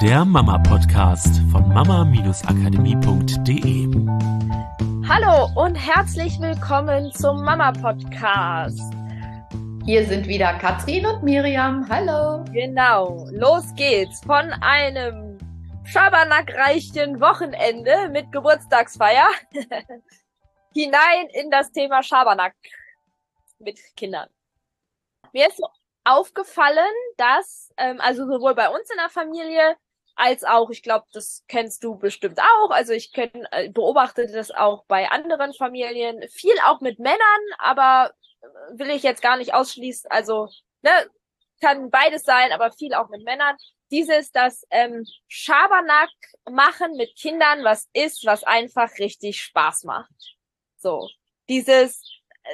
[0.00, 3.86] der Mama-Podcast von mama-akademie.de.
[5.06, 8.80] Hallo und herzlich willkommen zum Mama-Podcast.
[9.84, 11.86] Hier sind wieder Katrin und Miriam.
[11.86, 12.42] Hallo.
[12.50, 15.36] Genau, los geht's von einem
[15.84, 19.28] Schabernack-reichen Wochenende mit Geburtstagsfeier
[20.72, 22.54] hinein in das Thema Schabernack
[23.58, 24.30] mit Kindern.
[25.34, 25.68] Mir ist so
[26.04, 26.88] aufgefallen,
[27.18, 29.76] dass, ähm, also sowohl bei uns in der Familie
[30.20, 34.50] als auch, ich glaube, das kennst du bestimmt auch, also ich kenn, äh, beobachte das
[34.50, 37.18] auch bei anderen Familien, viel auch mit Männern,
[37.58, 40.48] aber äh, will ich jetzt gar nicht ausschließen, also
[40.82, 40.90] ne,
[41.60, 43.56] kann beides sein, aber viel auch mit Männern.
[43.90, 46.10] Dieses, das ähm, Schabernack
[46.50, 50.36] machen mit Kindern, was ist, was einfach richtig Spaß macht.
[50.76, 51.08] So,
[51.48, 52.02] dieses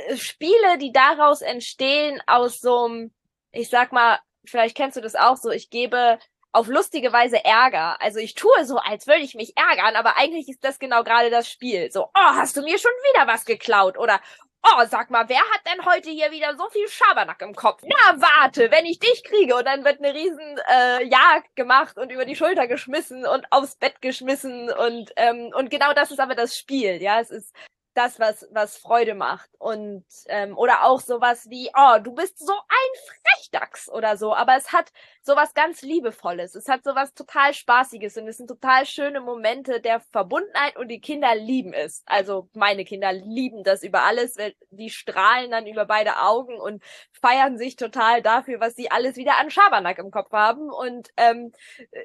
[0.09, 3.12] äh, Spiele, die daraus entstehen aus so einem
[3.57, 6.19] ich sag mal, vielleicht kennst du das auch so, ich gebe
[6.56, 8.01] auf lustige Weise Ärger.
[8.01, 11.29] Also ich tue so, als würde ich mich ärgern, aber eigentlich ist das genau gerade
[11.29, 11.90] das Spiel.
[11.93, 13.99] So, oh, hast du mir schon wieder was geklaut?
[13.99, 14.21] Oder,
[14.62, 17.82] oh, sag mal, wer hat denn heute hier wieder so viel Schabernack im Kopf?
[17.84, 19.54] Na, warte, wenn ich dich kriege.
[19.54, 23.77] Und dann wird eine riesen äh, Jagd gemacht und über die Schulter geschmissen und aufs
[23.77, 24.73] Bett geschmissen.
[24.73, 27.02] Und, ähm, und genau das ist aber das Spiel.
[27.02, 27.54] Ja, es ist
[27.97, 29.51] das, was, was Freude macht.
[29.59, 34.35] Und, ähm, oder auch sowas wie, oh, du bist so ein Frechdachs oder so.
[34.35, 36.55] Aber es hat sowas ganz Liebevolles.
[36.55, 41.01] Es hat sowas total Spaßiges und es sind total schöne Momente der Verbundenheit und die
[41.01, 42.02] Kinder lieben es.
[42.07, 44.37] Also meine Kinder lieben das über alles.
[44.71, 46.83] Die strahlen dann über beide Augen und
[47.21, 50.71] feiern sich total dafür, was sie alles wieder an Schabernack im Kopf haben.
[50.71, 51.52] Und ähm,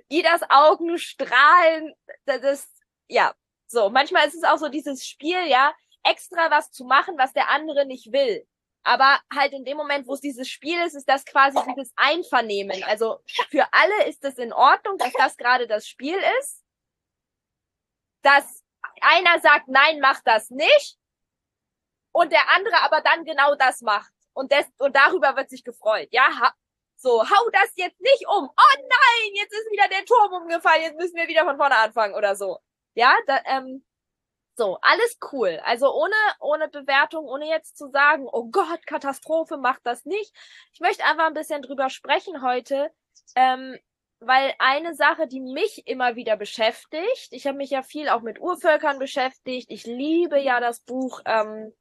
[0.09, 1.93] Idas Augen strahlen,
[2.25, 2.69] das ist,
[3.07, 3.33] ja,
[3.71, 7.49] so, manchmal ist es auch so dieses Spiel, ja, extra was zu machen, was der
[7.49, 8.45] andere nicht will.
[8.83, 12.83] Aber halt in dem Moment, wo es dieses Spiel ist, ist das quasi dieses Einvernehmen.
[12.83, 13.19] Also
[13.49, 16.63] für alle ist es in Ordnung, dass das gerade das Spiel ist.
[18.23, 18.63] Dass
[19.01, 20.97] einer sagt, nein, mach das nicht.
[22.11, 24.11] Und der andere aber dann genau das macht.
[24.33, 26.09] Und, des, und darüber wird sich gefreut.
[26.11, 26.53] Ja, ha,
[26.95, 28.47] so, hau das jetzt nicht um.
[28.49, 32.15] Oh nein, jetzt ist wieder der Turm umgefallen, jetzt müssen wir wieder von vorne anfangen
[32.15, 32.59] oder so.
[32.95, 33.83] Ja, da, ähm,
[34.57, 35.59] so, alles cool.
[35.65, 40.33] Also ohne, ohne Bewertung, ohne jetzt zu sagen, oh Gott, Katastrophe, macht das nicht.
[40.73, 42.91] Ich möchte einfach ein bisschen drüber sprechen heute,
[43.35, 43.77] ähm,
[44.19, 48.39] weil eine Sache, die mich immer wieder beschäftigt, ich habe mich ja viel auch mit
[48.39, 49.71] Urvölkern beschäftigt.
[49.71, 51.73] Ich liebe ja das Buch ähm,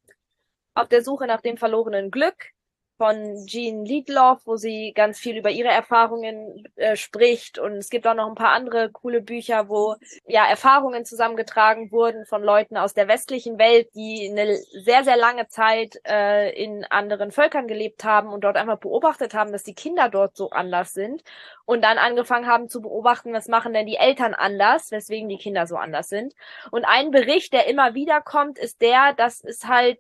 [0.75, 2.53] Auf der Suche nach dem verlorenen Glück
[3.01, 7.59] von Jean Liedloff, wo sie ganz viel über ihre Erfahrungen äh, spricht.
[7.59, 9.97] Und es gibt auch noch ein paar andere coole Bücher, wo
[10.27, 15.49] ja Erfahrungen zusammengetragen wurden von Leuten aus der westlichen Welt, die eine sehr, sehr lange
[15.49, 20.11] Zeit äh, in anderen Völkern gelebt haben und dort einfach beobachtet haben, dass die Kinder
[20.11, 21.23] dort so anders sind.
[21.65, 25.67] Und dann angefangen haben zu beobachten, was machen denn die Eltern anders, weswegen die Kinder
[25.67, 26.35] so anders sind.
[26.71, 29.99] Und ein Bericht, der immer wieder kommt, ist der, dass es halt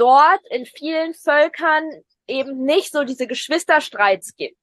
[0.00, 1.84] dort in vielen Völkern
[2.26, 4.56] eben nicht so diese Geschwisterstreits gibt.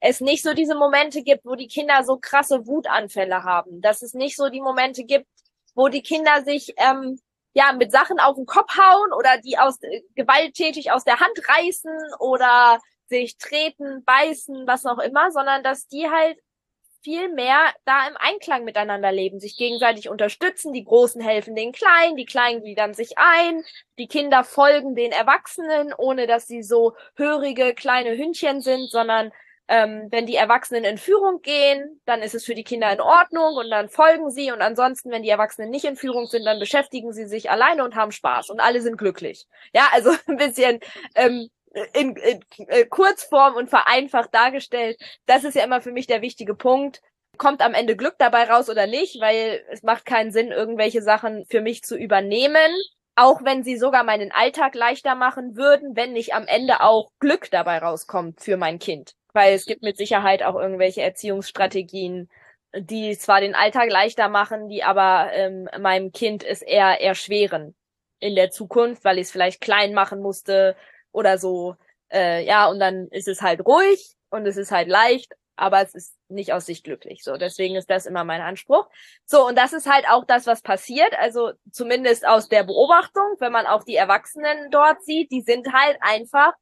[0.00, 3.82] Es nicht so diese Momente gibt, wo die Kinder so krasse Wutanfälle haben.
[3.82, 5.26] Dass es nicht so die Momente gibt,
[5.74, 7.20] wo die Kinder sich ähm,
[7.52, 11.38] ja mit Sachen auf den Kopf hauen oder die aus äh, gewalttätig aus der Hand
[11.46, 16.38] reißen oder sich treten, beißen, was auch immer, sondern dass die halt
[17.02, 22.16] viel mehr da im Einklang miteinander leben, sich gegenseitig unterstützen, die Großen helfen den Kleinen,
[22.16, 23.62] die Kleinen gliedern sich ein,
[23.98, 29.32] die Kinder folgen den Erwachsenen, ohne dass sie so hörige kleine Hündchen sind, sondern
[29.70, 33.54] ähm, wenn die Erwachsenen in Führung gehen, dann ist es für die Kinder in Ordnung
[33.54, 37.12] und dann folgen sie und ansonsten, wenn die Erwachsenen nicht in Führung sind, dann beschäftigen
[37.12, 39.46] sie sich alleine und haben Spaß und alle sind glücklich.
[39.72, 40.80] Ja, also ein bisschen
[41.14, 41.48] ähm,
[41.92, 44.98] in, in, in äh, Kurzform und vereinfacht dargestellt.
[45.26, 47.00] Das ist ja immer für mich der wichtige Punkt.
[47.38, 51.46] Kommt am Ende Glück dabei raus oder nicht, weil es macht keinen Sinn, irgendwelche Sachen
[51.46, 52.70] für mich zu übernehmen,
[53.16, 57.50] auch wenn sie sogar meinen Alltag leichter machen würden, wenn nicht am Ende auch Glück
[57.50, 59.14] dabei rauskommt für mein Kind.
[59.32, 62.28] Weil es gibt mit Sicherheit auch irgendwelche Erziehungsstrategien,
[62.76, 67.74] die zwar den Alltag leichter machen, die aber ähm, meinem Kind es eher erschweren
[68.18, 70.76] in der Zukunft, weil ich es vielleicht klein machen musste,
[71.12, 71.76] oder so.
[72.12, 75.94] Äh, ja, und dann ist es halt ruhig und es ist halt leicht, aber es
[75.94, 77.22] ist nicht aus sich glücklich.
[77.22, 78.88] So, deswegen ist das immer mein Anspruch.
[79.26, 81.12] So, und das ist halt auch das, was passiert.
[81.18, 85.98] Also zumindest aus der Beobachtung, wenn man auch die Erwachsenen dort sieht, die sind halt
[86.00, 86.52] einfach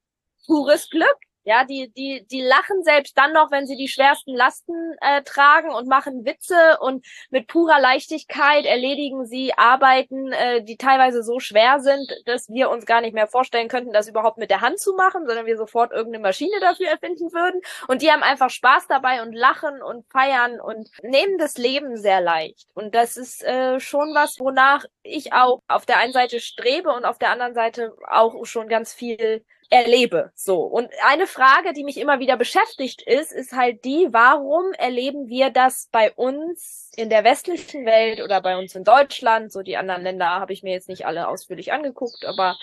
[0.47, 1.17] pures Glück.
[1.49, 5.71] Ja, die, die, die lachen selbst dann noch, wenn sie die schwersten Lasten äh, tragen
[5.71, 11.81] und machen Witze und mit purer Leichtigkeit erledigen sie Arbeiten, äh, die teilweise so schwer
[11.81, 14.93] sind, dass wir uns gar nicht mehr vorstellen könnten, das überhaupt mit der Hand zu
[14.93, 17.63] machen, sondern wir sofort irgendeine Maschine dafür erfinden würden.
[17.87, 22.21] Und die haben einfach Spaß dabei und lachen und feiern und nehmen das Leben sehr
[22.21, 22.69] leicht.
[22.75, 27.07] Und das ist äh, schon was, wonach ich auch auf der einen Seite strebe und
[27.07, 30.33] auf der anderen Seite auch schon ganz viel erlebe.
[30.35, 30.63] So.
[30.63, 35.51] Und eine Frage, die mich immer wieder beschäftigt ist, ist halt die, warum erleben wir
[35.51, 39.53] das bei uns in der westlichen Welt oder bei uns in Deutschland?
[39.53, 42.57] So die anderen Länder habe ich mir jetzt nicht alle ausführlich angeguckt, aber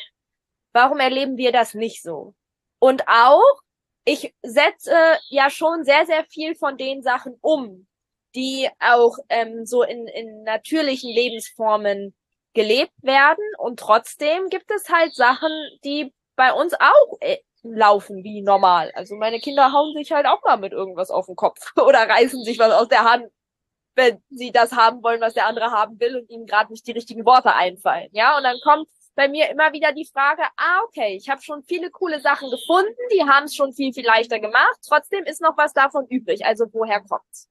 [0.73, 2.33] warum erleben wir das nicht so?
[2.79, 3.61] Und auch,
[4.03, 4.95] ich setze
[5.29, 7.87] ja schon sehr, sehr viel von den Sachen um,
[8.35, 12.15] die auch ähm, so in, in natürlichen Lebensformen
[12.53, 13.43] gelebt werden.
[13.57, 15.51] Und trotzdem gibt es halt Sachen,
[15.83, 18.91] die bei uns auch äh, laufen wie normal.
[18.95, 22.43] Also meine Kinder hauen sich halt auch mal mit irgendwas auf den Kopf oder reißen
[22.43, 23.27] sich was aus der Hand,
[23.95, 26.91] wenn sie das haben wollen, was der andere haben will und ihnen gerade nicht die
[26.91, 28.09] richtigen Worte einfallen.
[28.11, 31.63] Ja, und dann kommt bei mir immer wieder die Frage, ah, okay, ich habe schon
[31.63, 35.57] viele coole Sachen gefunden, die haben es schon viel, viel leichter gemacht, trotzdem ist noch
[35.57, 37.47] was davon übrig, also woher kommt's?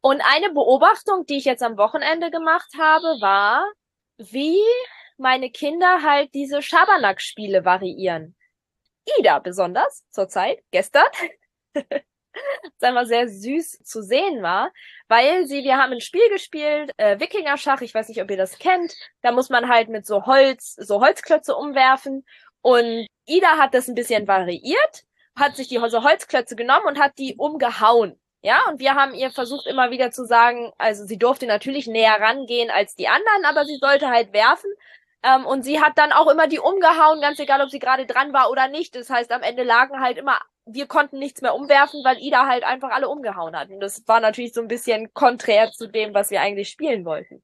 [0.00, 3.64] Und eine Beobachtung, die ich jetzt am Wochenende gemacht habe, war,
[4.18, 4.60] wie
[5.16, 8.36] meine Kinder halt diese Schabernack-Spiele variieren.
[9.18, 11.04] Ida besonders, zurzeit, gestern.
[12.34, 14.72] das einmal sehr süß zu sehen war,
[15.08, 18.58] weil sie, wir haben ein Spiel gespielt, äh, Wikinger-Schach, ich weiß nicht, ob ihr das
[18.58, 22.24] kennt, da muss man halt mit so Holz, so Holzklötze umwerfen
[22.62, 25.04] und Ida hat das ein bisschen variiert,
[25.36, 28.18] hat sich die so Holzklötze genommen und hat die umgehauen.
[28.42, 32.20] Ja, und wir haben ihr versucht immer wieder zu sagen, also sie durfte natürlich näher
[32.20, 34.70] rangehen als die anderen, aber sie sollte halt werfen.
[35.24, 38.32] Ähm, und sie hat dann auch immer die umgehauen, ganz egal, ob sie gerade dran
[38.34, 38.94] war oder nicht.
[38.94, 42.64] Das heißt, am Ende lagen halt immer, wir konnten nichts mehr umwerfen, weil Ida halt
[42.64, 43.70] einfach alle umgehauen hat.
[43.70, 47.42] Und das war natürlich so ein bisschen konträr zu dem, was wir eigentlich spielen wollten.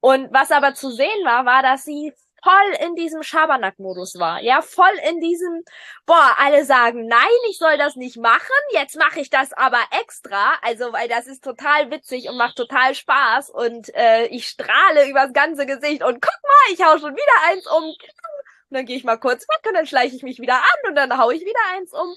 [0.00, 2.12] Und was aber zu sehen war, war, dass sie
[2.44, 4.40] voll in diesem Schabernack-Modus war.
[4.42, 5.64] Ja, voll in diesem,
[6.06, 10.54] boah, alle sagen, nein, ich soll das nicht machen, jetzt mache ich das aber extra.
[10.62, 15.32] Also, weil das ist total witzig und macht total Spaß und äh, ich strahle übers
[15.32, 17.84] ganze Gesicht und guck mal, ich hau schon wieder eins um.
[17.84, 20.94] Und dann gehe ich mal kurz weg und dann schleiche ich mich wieder an und
[20.96, 22.14] dann hau ich wieder eins um.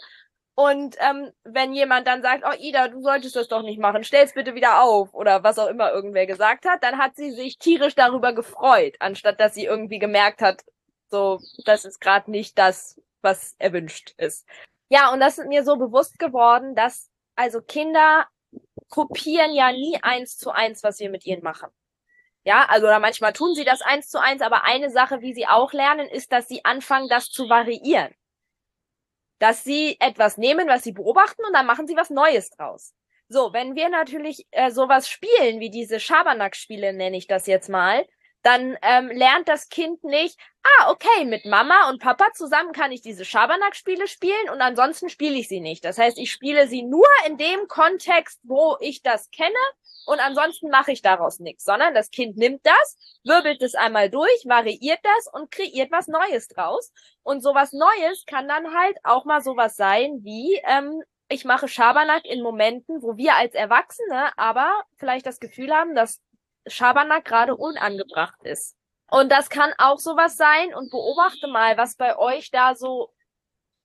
[0.60, 4.34] Und ähm, wenn jemand dann sagt, oh Ida, du solltest das doch nicht machen, stell's
[4.34, 7.94] bitte wieder auf oder was auch immer irgendwer gesagt hat, dann hat sie sich tierisch
[7.94, 10.64] darüber gefreut, anstatt dass sie irgendwie gemerkt hat,
[11.12, 14.48] so, das ist gerade nicht das, was erwünscht ist.
[14.90, 18.26] Ja, und das ist mir so bewusst geworden, dass also Kinder
[18.90, 21.70] kopieren ja nie eins zu eins, was wir mit ihnen machen.
[22.46, 25.46] Ja, also oder manchmal tun sie das eins zu eins, aber eine Sache, wie sie
[25.46, 28.16] auch lernen, ist, dass sie anfangen, das zu variieren
[29.40, 32.94] dass sie etwas nehmen, was sie beobachten und dann machen sie was Neues draus.
[33.30, 38.06] So, wenn wir natürlich äh, sowas spielen, wie diese Schabernack-Spiele nenne ich das jetzt mal,
[38.44, 43.02] dann ähm, lernt das Kind nicht, ah, okay, mit Mama und Papa zusammen kann ich
[43.02, 45.84] diese Schabernack-Spiele spielen und ansonsten spiele ich sie nicht.
[45.84, 49.56] Das heißt, ich spiele sie nur in dem Kontext, wo ich das kenne
[50.08, 54.46] und ansonsten mache ich daraus nichts, sondern das Kind nimmt das, wirbelt es einmal durch,
[54.46, 56.94] variiert das und kreiert was Neues draus.
[57.24, 62.24] Und sowas Neues kann dann halt auch mal sowas sein wie, ähm, ich mache Schabernack
[62.24, 66.22] in Momenten, wo wir als Erwachsene aber vielleicht das Gefühl haben, dass
[66.70, 68.76] Schabernack gerade unangebracht ist.
[69.10, 73.14] Und das kann auch sowas sein und beobachte mal, was bei euch da so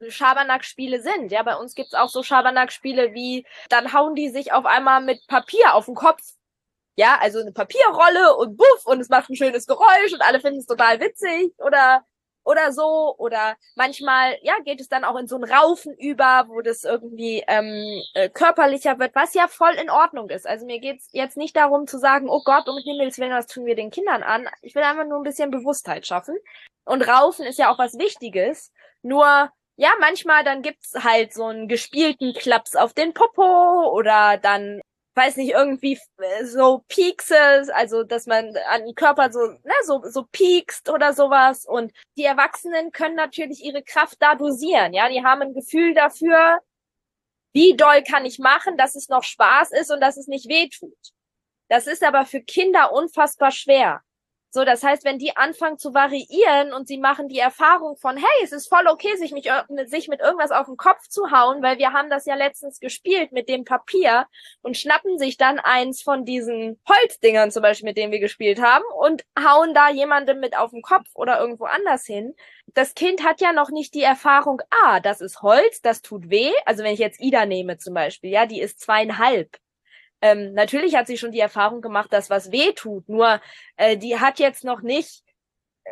[0.07, 1.31] Schabernack-Spiele sind.
[1.31, 5.27] Ja, bei uns gibt's auch so Schabernack-Spiele wie, dann hauen die sich auf einmal mit
[5.29, 6.23] Papier auf den Kopf.
[6.97, 10.59] Ja, also eine Papierrolle und buff und es macht ein schönes Geräusch und alle finden
[10.59, 12.05] es total witzig oder
[12.45, 16.61] oder so oder manchmal ja geht es dann auch in so ein Raufen über, wo
[16.61, 20.47] das irgendwie ähm, äh, körperlicher wird, was ja voll in Ordnung ist.
[20.47, 23.67] Also mir geht's jetzt nicht darum zu sagen, oh Gott, um Himmels willen, was tun
[23.67, 24.49] wir den Kindern an.
[24.63, 26.37] Ich will einfach nur ein bisschen Bewusstheit schaffen.
[26.85, 28.73] Und Raufen ist ja auch was Wichtiges.
[29.03, 34.81] Nur ja, manchmal dann gibt's halt so einen gespielten Klaps auf den Popo oder dann
[35.15, 40.03] weiß nicht, irgendwie äh, so Piekses, also dass man an den Körper so, ne, so,
[40.05, 41.65] so piekst oder sowas.
[41.67, 45.09] Und die Erwachsenen können natürlich ihre Kraft da dosieren, ja.
[45.09, 46.61] Die haben ein Gefühl dafür,
[47.53, 50.69] wie doll kann ich machen, dass es noch Spaß ist und dass es nicht weh
[50.69, 50.97] tut.
[51.69, 54.03] Das ist aber für Kinder unfassbar schwer.
[54.55, 58.45] So, das heißt, wenn die anfangen zu variieren und sie machen die Erfahrung von, hey,
[58.45, 59.49] es ist voll okay, sich, mich,
[59.87, 63.33] sich mit irgendwas auf den Kopf zu hauen, weil wir haben das ja letztens gespielt
[63.33, 64.27] mit dem Papier
[64.61, 68.85] und schnappen sich dann eins von diesen Holzdingern zum Beispiel, mit denen wir gespielt haben
[68.99, 72.35] und hauen da jemandem mit auf den Kopf oder irgendwo anders hin.
[72.75, 76.53] Das Kind hat ja noch nicht die Erfahrung, ah, das ist Holz, das tut weh.
[76.67, 79.62] Also wenn ich jetzt Ida nehme zum Beispiel, ja, die ist zweieinhalb
[80.23, 83.41] ähm, natürlich hat sie schon die Erfahrung gemacht, dass was weh tut, nur
[83.77, 85.25] äh, die hat jetzt noch nicht,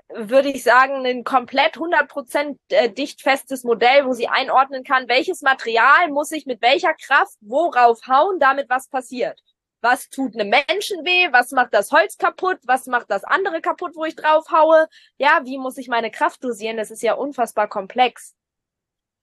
[0.08, 5.42] würde ich sagen, ein komplett 100% äh, dicht festes Modell, wo sie einordnen kann, welches
[5.42, 9.40] Material muss ich mit welcher Kraft worauf hauen, damit was passiert.
[9.82, 11.32] Was tut einem Menschen weh?
[11.32, 12.58] Was macht das Holz kaputt?
[12.64, 14.88] Was macht das andere kaputt, wo ich drauf haue?
[15.16, 16.76] Ja, wie muss ich meine Kraft dosieren?
[16.76, 18.34] Das ist ja unfassbar komplex.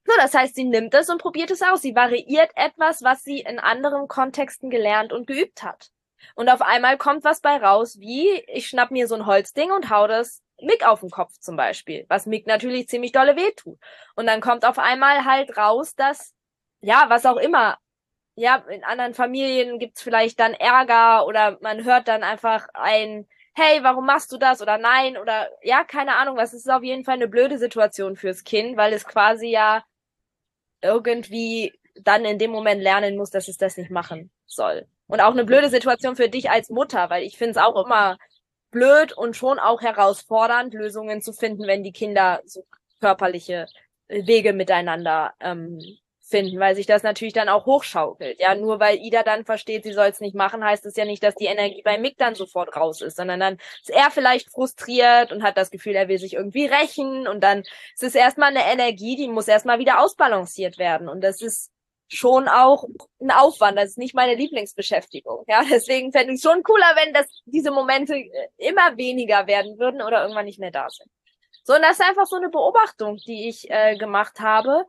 [0.06, 1.82] So, das heißt, sie nimmt es und probiert es aus.
[1.82, 5.90] Sie variiert etwas, was sie in anderen Kontexten gelernt und geübt hat.
[6.34, 9.90] Und auf einmal kommt was bei raus, wie ich schnapp mir so ein Holzding und
[9.90, 13.78] hau das Mick auf den Kopf zum Beispiel, was Mick natürlich ziemlich dolle wehtut.
[14.16, 16.34] Und dann kommt auf einmal halt raus, dass,
[16.80, 17.78] ja, was auch immer,
[18.34, 23.82] ja, in anderen Familien gibt's vielleicht dann Ärger oder man hört dann einfach ein, hey,
[23.82, 26.52] warum machst du das oder nein oder ja, keine Ahnung was.
[26.52, 29.84] Es ist auf jeden Fall eine blöde Situation fürs Kind, weil es quasi ja
[30.82, 31.72] irgendwie
[32.02, 34.86] dann in dem Moment lernen muss, dass es das nicht machen soll.
[35.08, 38.18] Und auch eine blöde Situation für dich als Mutter, weil ich finde es auch immer
[38.70, 42.64] blöd und schon auch herausfordernd, Lösungen zu finden, wenn die Kinder so
[43.00, 43.66] körperliche
[44.08, 45.80] Wege miteinander ähm,
[46.28, 48.38] finden, weil sich das natürlich dann auch hochschaukelt.
[48.40, 51.22] Ja, nur weil Ida dann versteht, sie soll es nicht machen, heißt es ja nicht,
[51.22, 55.32] dass die Energie bei Mick dann sofort raus ist, sondern dann ist er vielleicht frustriert
[55.32, 58.70] und hat das Gefühl, er will sich irgendwie rächen und dann ist es erstmal eine
[58.70, 61.70] Energie, die muss erstmal wieder ausbalanciert werden und das ist
[62.08, 62.84] schon auch
[63.20, 63.76] ein Aufwand.
[63.76, 65.44] Das ist nicht meine Lieblingsbeschäftigung.
[65.46, 70.02] Ja, deswegen fände ich schon cooler, wenn das diese Momente äh, immer weniger werden würden
[70.02, 71.10] oder irgendwann nicht mehr da sind.
[71.64, 74.86] So, und das ist einfach so eine Beobachtung, die ich äh, gemacht habe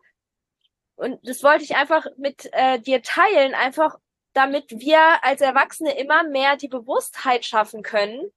[0.99, 3.97] und das wollte ich einfach mit äh, dir teilen, einfach
[4.33, 8.31] damit wir als Erwachsene immer mehr die Bewusstheit schaffen können,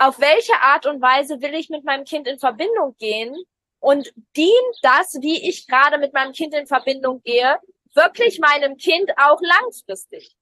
[0.00, 3.36] auf welche Art und Weise will ich mit meinem Kind in Verbindung gehen
[3.78, 7.60] und dient das, wie ich gerade mit meinem Kind in Verbindung gehe,
[7.94, 10.36] wirklich meinem Kind auch langfristig?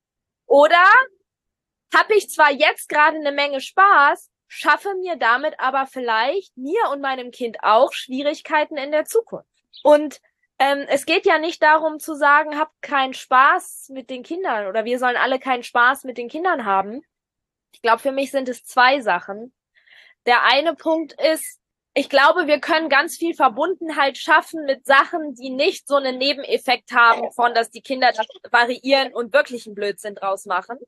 [0.47, 0.83] Oder
[1.95, 7.03] habe ich zwar jetzt gerade eine Menge Spaß, schaffe mir damit aber vielleicht mir und
[7.03, 9.47] meinem Kind auch Schwierigkeiten in der Zukunft.
[9.83, 10.21] Und
[10.63, 14.85] ähm, es geht ja nicht darum zu sagen, habt keinen Spaß mit den Kindern oder
[14.85, 17.03] wir sollen alle keinen Spaß mit den Kindern haben.
[17.73, 19.53] Ich glaube, für mich sind es zwei Sachen.
[20.25, 21.59] Der eine Punkt ist,
[21.95, 26.93] ich glaube, wir können ganz viel Verbundenheit schaffen mit Sachen, die nicht so einen Nebeneffekt
[26.93, 28.13] haben von, dass die Kinder
[28.53, 30.79] variieren und wirklich einen Blödsinn draus machen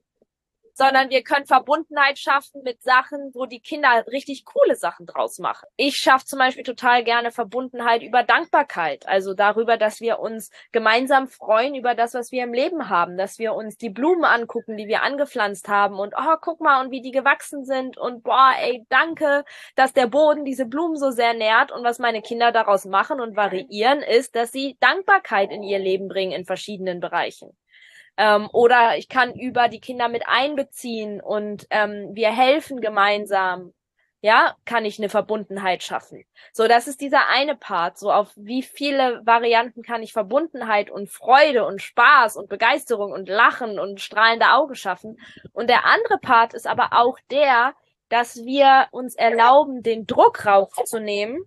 [0.74, 5.66] sondern wir können Verbundenheit schaffen mit Sachen, wo die Kinder richtig coole Sachen draus machen.
[5.76, 11.28] Ich schaffe zum Beispiel total gerne Verbundenheit über Dankbarkeit, also darüber, dass wir uns gemeinsam
[11.28, 14.88] freuen über das, was wir im Leben haben, dass wir uns die Blumen angucken, die
[14.88, 18.84] wir angepflanzt haben und oh, guck mal und wie die gewachsen sind und boah, ey,
[18.88, 19.44] danke,
[19.76, 23.36] dass der Boden diese Blumen so sehr nährt und was meine Kinder daraus machen und
[23.36, 27.56] variieren ist, dass sie Dankbarkeit in ihr Leben bringen in verschiedenen Bereichen.
[28.16, 33.72] Ähm, oder ich kann über die Kinder mit einbeziehen und ähm, wir helfen gemeinsam.
[34.20, 36.24] Ja, kann ich eine Verbundenheit schaffen.
[36.54, 37.98] So, das ist dieser eine Part.
[37.98, 43.28] So, auf wie viele Varianten kann ich Verbundenheit und Freude und Spaß und Begeisterung und
[43.28, 45.18] Lachen und strahlende Augen schaffen?
[45.52, 47.74] Und der andere Part ist aber auch der,
[48.08, 51.46] dass wir uns erlauben, den Druck rauszunehmen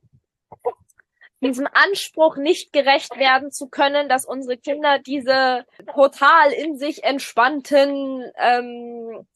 [1.41, 8.31] diesem Anspruch nicht gerecht werden zu können, dass unsere Kinder diese total in sich entspannten
[8.37, 9.27] ähm,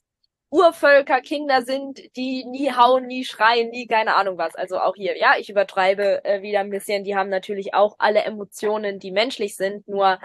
[0.49, 4.53] Urvölkerkinder sind, die nie hauen, nie schreien, nie keine Ahnung was.
[4.55, 7.05] Also auch hier, ja, ich übertreibe äh, wieder ein bisschen.
[7.05, 9.87] Die haben natürlich auch alle Emotionen, die menschlich sind.
[9.87, 10.19] Nur,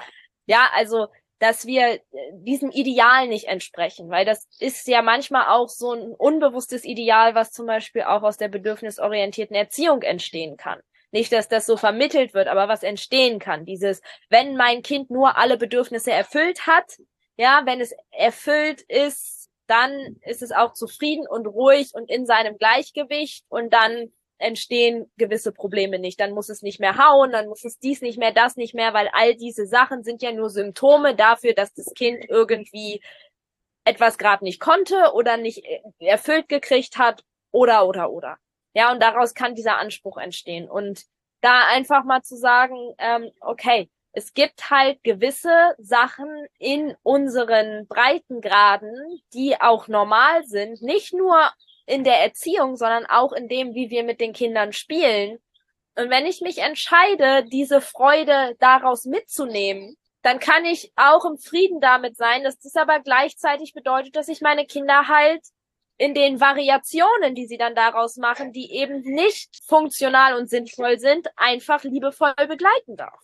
[0.47, 1.06] ja, also
[1.38, 2.00] dass wir äh,
[2.33, 7.52] diesem Ideal nicht entsprechen, weil das ist ja manchmal auch so ein unbewusstes Ideal, was
[7.52, 10.80] zum Beispiel auch aus der bedürfnisorientierten Erziehung entstehen kann.
[11.16, 13.64] Nicht, dass das so vermittelt wird, aber was entstehen kann.
[13.64, 16.99] Dieses, wenn mein Kind nur alle Bedürfnisse erfüllt hat,
[17.38, 22.58] ja, wenn es erfüllt ist, dann ist es auch zufrieden und ruhig und in seinem
[22.58, 26.20] Gleichgewicht und dann entstehen gewisse Probleme nicht.
[26.20, 28.92] Dann muss es nicht mehr hauen, dann muss es dies nicht mehr, das nicht mehr,
[28.92, 33.00] weil all diese Sachen sind ja nur Symptome dafür, dass das Kind irgendwie
[33.85, 35.64] etwas gerade nicht konnte oder nicht
[35.99, 38.37] erfüllt gekriegt hat oder oder oder.
[38.76, 40.68] Ja, und daraus kann dieser Anspruch entstehen.
[40.68, 41.04] Und
[41.40, 46.28] da einfach mal zu sagen, ähm, okay, es gibt halt gewisse Sachen
[46.59, 51.50] in unseren Breitengraden, die auch normal sind, nicht nur
[51.87, 55.38] in der Erziehung, sondern auch in dem, wie wir mit den Kindern spielen.
[55.95, 61.80] Und wenn ich mich entscheide, diese Freude daraus mitzunehmen, dann kann ich auch im Frieden
[61.80, 65.40] damit sein, dass das aber gleichzeitig bedeutet, dass ich meine Kinder halt
[65.98, 71.28] in den Variationen, die sie dann daraus machen, die eben nicht funktional und sinnvoll sind,
[71.36, 73.20] einfach liebevoll begleiten darf.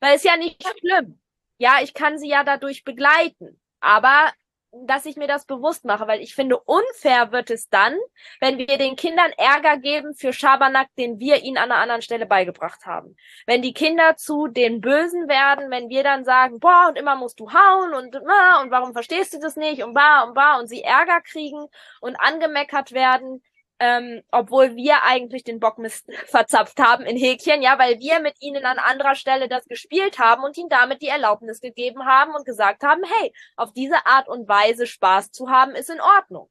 [0.00, 1.20] Weil es ja nicht schlimm.
[1.58, 3.60] Ja, ich kann sie ja dadurch begleiten.
[3.80, 4.32] Aber
[4.72, 7.96] dass ich mir das bewusst mache, weil ich finde, unfair wird es dann,
[8.40, 12.26] wenn wir den Kindern Ärger geben für Schabernack, den wir ihnen an einer anderen Stelle
[12.26, 13.16] beigebracht haben.
[13.46, 17.40] Wenn die Kinder zu den Bösen werden, wenn wir dann sagen, boah, und immer musst
[17.40, 20.68] du hauen und, ah, und warum verstehst du das nicht und bah und bah und
[20.68, 21.66] sie Ärger kriegen
[22.00, 23.42] und angemeckert werden,
[23.80, 28.64] ähm, obwohl wir eigentlich den Bockmist verzapft haben in Häkchen, ja, weil wir mit ihnen
[28.66, 32.82] an anderer Stelle das gespielt haben und ihnen damit die Erlaubnis gegeben haben und gesagt
[32.82, 36.50] haben, hey, auf diese Art und Weise Spaß zu haben, ist in Ordnung.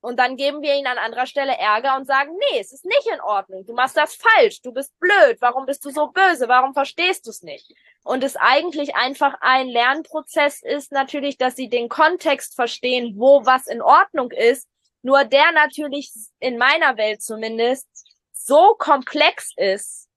[0.00, 3.06] Und dann geben wir ihnen an anderer Stelle Ärger und sagen, nee, es ist nicht
[3.12, 3.66] in Ordnung.
[3.66, 4.62] Du machst das falsch.
[4.62, 5.38] Du bist blöd.
[5.40, 6.48] Warum bist du so böse?
[6.48, 7.74] Warum verstehst du es nicht?
[8.04, 13.66] Und es eigentlich einfach ein Lernprozess ist natürlich, dass sie den Kontext verstehen, wo was
[13.66, 14.68] in Ordnung ist
[15.06, 16.10] nur der natürlich
[16.40, 17.86] in meiner Welt zumindest
[18.32, 20.08] so komplex ist,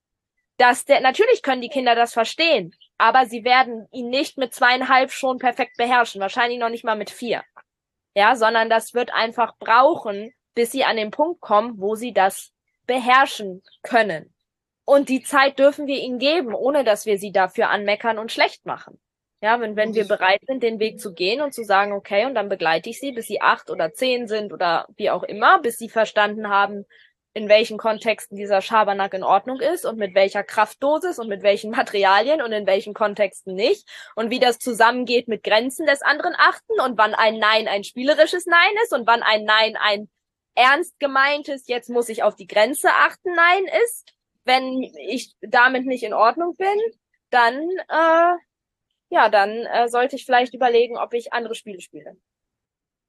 [0.57, 5.11] dass der, natürlich können die Kinder das verstehen, aber sie werden ihn nicht mit zweieinhalb
[5.11, 7.43] schon perfekt beherrschen, wahrscheinlich noch nicht mal mit vier.
[8.15, 12.51] Ja, sondern das wird einfach brauchen, bis sie an den Punkt kommen, wo sie das
[12.87, 14.33] beherrschen können.
[14.85, 18.65] Und die Zeit dürfen wir ihnen geben, ohne dass wir sie dafür anmeckern und schlecht
[18.65, 18.99] machen.
[19.41, 22.35] Ja, wenn, wenn wir bereit sind, den Weg zu gehen und zu sagen, okay, und
[22.35, 25.77] dann begleite ich sie, bis sie acht oder zehn sind oder wie auch immer, bis
[25.77, 26.85] sie verstanden haben,
[27.33, 31.71] in welchen Kontexten dieser Schabernack in Ordnung ist und mit welcher Kraftdosis und mit welchen
[31.71, 36.79] Materialien und in welchen Kontexten nicht und wie das zusammengeht mit Grenzen des anderen achten
[36.83, 40.09] und wann ein Nein ein spielerisches Nein ist und wann ein Nein ein
[40.55, 44.13] ernst gemeintes, jetzt muss ich auf die Grenze achten, Nein ist.
[44.43, 46.77] Wenn ich damit nicht in Ordnung bin,
[47.29, 47.55] dann
[47.87, 48.33] äh,
[49.09, 52.15] ja, dann äh, sollte ich vielleicht überlegen, ob ich andere Spiele spiele.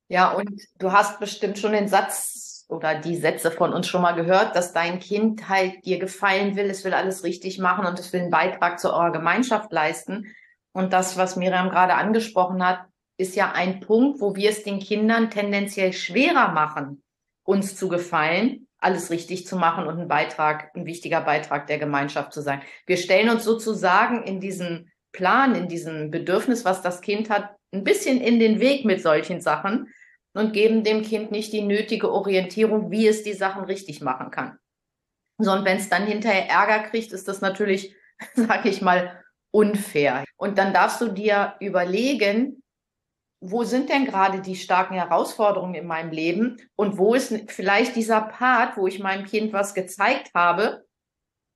[0.08, 4.12] Ja, und du hast bestimmt schon den Satz oder die Sätze von uns schon mal
[4.12, 8.12] gehört, dass dein Kind halt dir gefallen will, es will alles richtig machen und es
[8.12, 10.34] will einen Beitrag zu eurer Gemeinschaft leisten.
[10.72, 12.86] Und das, was Miriam gerade angesprochen hat,
[13.18, 17.02] ist ja ein Punkt, wo wir es den Kindern tendenziell schwerer machen,
[17.44, 22.32] uns zu gefallen, alles richtig zu machen und ein Beitrag, ein wichtiger Beitrag der Gemeinschaft
[22.32, 22.62] zu sein.
[22.86, 27.84] Wir stellen uns sozusagen in diesen Plan, in diesem Bedürfnis, was das Kind hat, ein
[27.84, 29.92] bisschen in den Weg mit solchen Sachen
[30.34, 34.58] und geben dem Kind nicht die nötige Orientierung, wie es die Sachen richtig machen kann.
[35.38, 37.94] So, und wenn es dann hinterher Ärger kriegt, ist das natürlich,
[38.34, 40.24] sag ich mal, unfair.
[40.36, 42.62] Und dann darfst du dir überlegen,
[43.40, 48.20] wo sind denn gerade die starken Herausforderungen in meinem Leben und wo ist vielleicht dieser
[48.20, 50.84] Part, wo ich meinem Kind was gezeigt habe,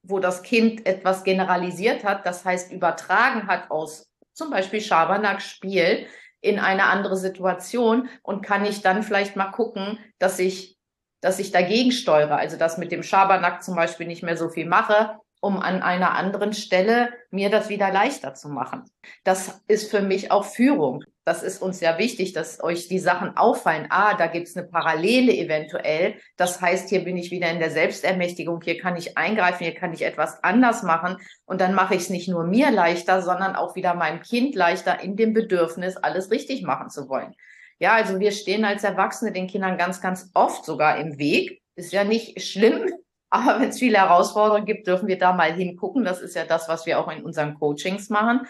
[0.04, 6.06] wo das Kind etwas generalisiert hat, das heißt übertragen hat aus zum Beispiel Schabernack-Spiel
[6.40, 10.76] in eine andere Situation und kann ich dann vielleicht mal gucken, dass ich,
[11.20, 14.66] dass ich dagegen steuere, also dass mit dem Schabernack zum Beispiel nicht mehr so viel
[14.66, 18.84] mache, um an einer anderen Stelle mir das wieder leichter zu machen.
[19.24, 23.36] Das ist für mich auch Führung das ist uns ja wichtig, dass euch die Sachen
[23.36, 23.86] auffallen.
[23.88, 26.16] Ah, da gibt's eine Parallele eventuell.
[26.36, 29.94] Das heißt, hier bin ich wieder in der Selbstermächtigung, hier kann ich eingreifen, hier kann
[29.94, 31.16] ich etwas anders machen.
[31.46, 35.00] Und dann mache ich es nicht nur mir leichter, sondern auch wieder meinem Kind leichter
[35.00, 37.34] in dem Bedürfnis, alles richtig machen zu wollen.
[37.78, 41.62] Ja, also wir stehen als Erwachsene den Kindern ganz, ganz oft sogar im Weg.
[41.74, 42.92] Ist ja nicht schlimm,
[43.30, 46.04] aber wenn es viele Herausforderungen gibt, dürfen wir da mal hingucken.
[46.04, 48.46] Das ist ja das, was wir auch in unseren Coachings machen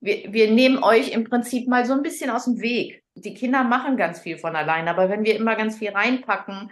[0.00, 3.04] wir, wir nehmen euch im Prinzip mal so ein bisschen aus dem Weg.
[3.14, 6.70] Die Kinder machen ganz viel von allein, aber wenn wir immer ganz viel reinpacken,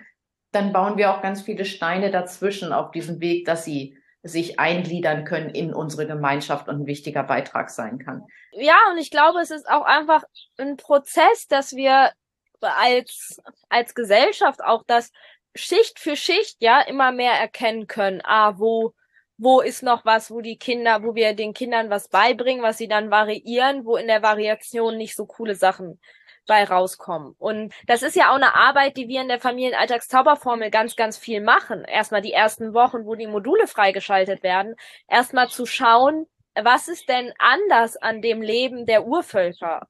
[0.53, 5.25] dann bauen wir auch ganz viele Steine dazwischen auf diesem Weg, dass sie sich eingliedern
[5.25, 8.25] können in unsere Gemeinschaft und ein wichtiger Beitrag sein kann.
[8.53, 10.25] Ja, und ich glaube, es ist auch einfach
[10.57, 12.13] ein Prozess, dass wir
[12.61, 15.13] als, als Gesellschaft auch das
[15.55, 18.21] Schicht für Schicht ja immer mehr erkennen können.
[18.25, 18.95] Ah, wo
[19.39, 22.89] wo ist noch was, wo die Kinder, wo wir den Kindern was beibringen, was sie
[22.89, 26.01] dann variieren, wo in der Variation nicht so coole Sachen
[26.47, 27.35] bei rauskommen.
[27.39, 31.41] Und das ist ja auch eine Arbeit, die wir in der Familienalltagszauberformel ganz, ganz viel
[31.41, 31.85] machen.
[31.85, 34.75] Erstmal die ersten Wochen, wo die Module freigeschaltet werden,
[35.09, 39.87] erstmal zu schauen, was ist denn anders an dem Leben der Urvölker?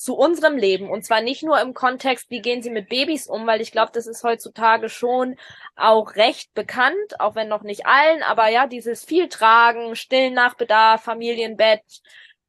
[0.00, 0.88] Zu unserem Leben.
[0.88, 3.92] Und zwar nicht nur im Kontext, wie gehen sie mit Babys um, weil ich glaube,
[3.92, 5.36] das ist heutzutage schon
[5.76, 10.54] auch recht bekannt, auch wenn noch nicht allen, aber ja, dieses viel Tragen, stillen nach
[10.54, 11.82] Bedarf, Familienbett,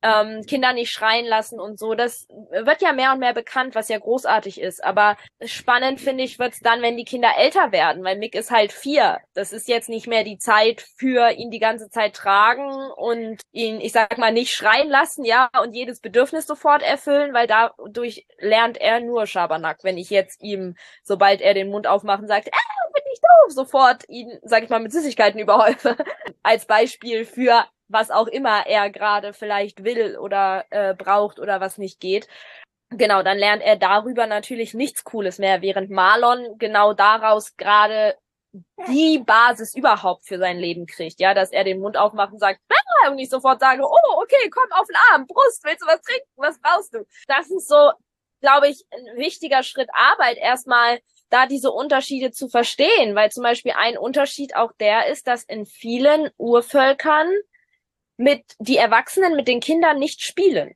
[0.02, 1.94] ähm, Kinder nicht schreien lassen und so.
[1.94, 4.84] Das wird ja mehr und mehr bekannt, was ja großartig ist.
[4.84, 8.72] Aber spannend finde ich wird's dann, wenn die Kinder älter werden, weil Mick ist halt
[8.72, 9.20] vier.
[9.34, 13.80] Das ist jetzt nicht mehr die Zeit für ihn die ganze Zeit tragen und ihn,
[13.80, 18.78] ich sag mal, nicht schreien lassen, ja, und jedes Bedürfnis sofort erfüllen, weil dadurch lernt
[18.78, 19.84] er nur Schabernack.
[19.84, 22.52] Wenn ich jetzt ihm, sobald er den Mund aufmacht, sagt, äh,
[22.94, 25.96] bin ich doof, sofort ihn, sag ich mal, mit Süßigkeiten überhäufe.
[26.44, 31.78] Als Beispiel für was auch immer er gerade vielleicht will oder äh, braucht oder was
[31.78, 32.28] nicht geht.
[32.90, 38.18] Genau, dann lernt er darüber natürlich nichts Cooles mehr, während Marlon genau daraus gerade
[38.88, 42.60] die Basis überhaupt für sein Leben kriegt, ja, dass er den Mund aufmacht und sagt,
[42.70, 46.02] ah, und ich sofort sage, oh, okay, komm auf den Arm, Brust, willst du was
[46.02, 47.06] trinken, was brauchst du?
[47.28, 47.92] Das ist so,
[48.42, 51.00] glaube ich, ein wichtiger Schritt Arbeit, erstmal
[51.30, 55.66] da diese Unterschiede zu verstehen, weil zum Beispiel ein Unterschied auch der ist, dass in
[55.66, 57.32] vielen Urvölkern
[58.22, 60.76] mit die Erwachsenen mit den Kindern nicht spielen.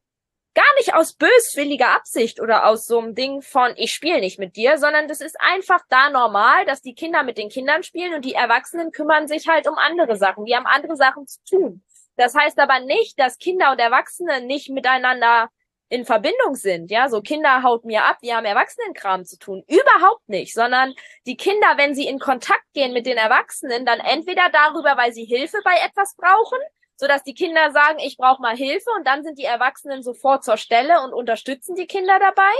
[0.55, 4.55] Gar nicht aus böswilliger Absicht oder aus so einem Ding von ich spiele nicht mit
[4.55, 8.25] dir, sondern das ist einfach da normal, dass die Kinder mit den Kindern spielen und
[8.25, 10.45] die Erwachsenen kümmern sich halt um andere Sachen.
[10.45, 11.83] Die haben andere Sachen zu tun.
[12.15, 15.49] Das heißt aber nicht, dass Kinder und Erwachsene nicht miteinander
[15.89, 19.63] in Verbindung sind, ja, so Kinder haut mir ab, wir haben Erwachsenenkram zu tun.
[19.67, 20.95] Überhaupt nicht, sondern
[21.27, 25.25] die Kinder, wenn sie in Kontakt gehen mit den Erwachsenen, dann entweder darüber, weil sie
[25.25, 26.57] Hilfe bei etwas brauchen,
[26.95, 30.43] so dass die Kinder sagen, ich brauche mal Hilfe und dann sind die Erwachsenen sofort
[30.43, 32.53] zur Stelle und unterstützen die Kinder dabei,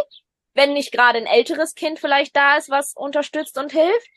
[0.53, 4.09] wenn nicht gerade ein älteres Kind vielleicht da ist, was unterstützt und hilft.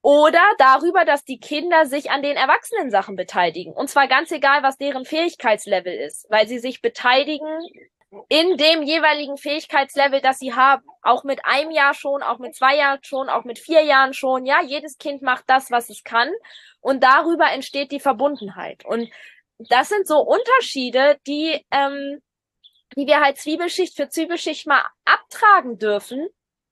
[0.00, 3.72] Oder darüber, dass die Kinder sich an den Erwachsenen Sachen beteiligen.
[3.72, 7.60] Und zwar ganz egal, was deren Fähigkeitslevel ist, weil sie sich beteiligen
[8.28, 10.84] in dem jeweiligen Fähigkeitslevel, das sie haben.
[11.02, 14.46] Auch mit einem Jahr schon, auch mit zwei Jahren schon, auch mit vier Jahren schon.
[14.46, 16.30] Ja, jedes Kind macht das, was es kann.
[16.80, 18.84] Und darüber entsteht die Verbundenheit.
[18.84, 19.10] Und
[19.58, 22.22] das sind so Unterschiede, die, ähm,
[22.96, 26.28] die wir halt Zwiebelschicht für Zwiebelschicht mal abtragen dürfen,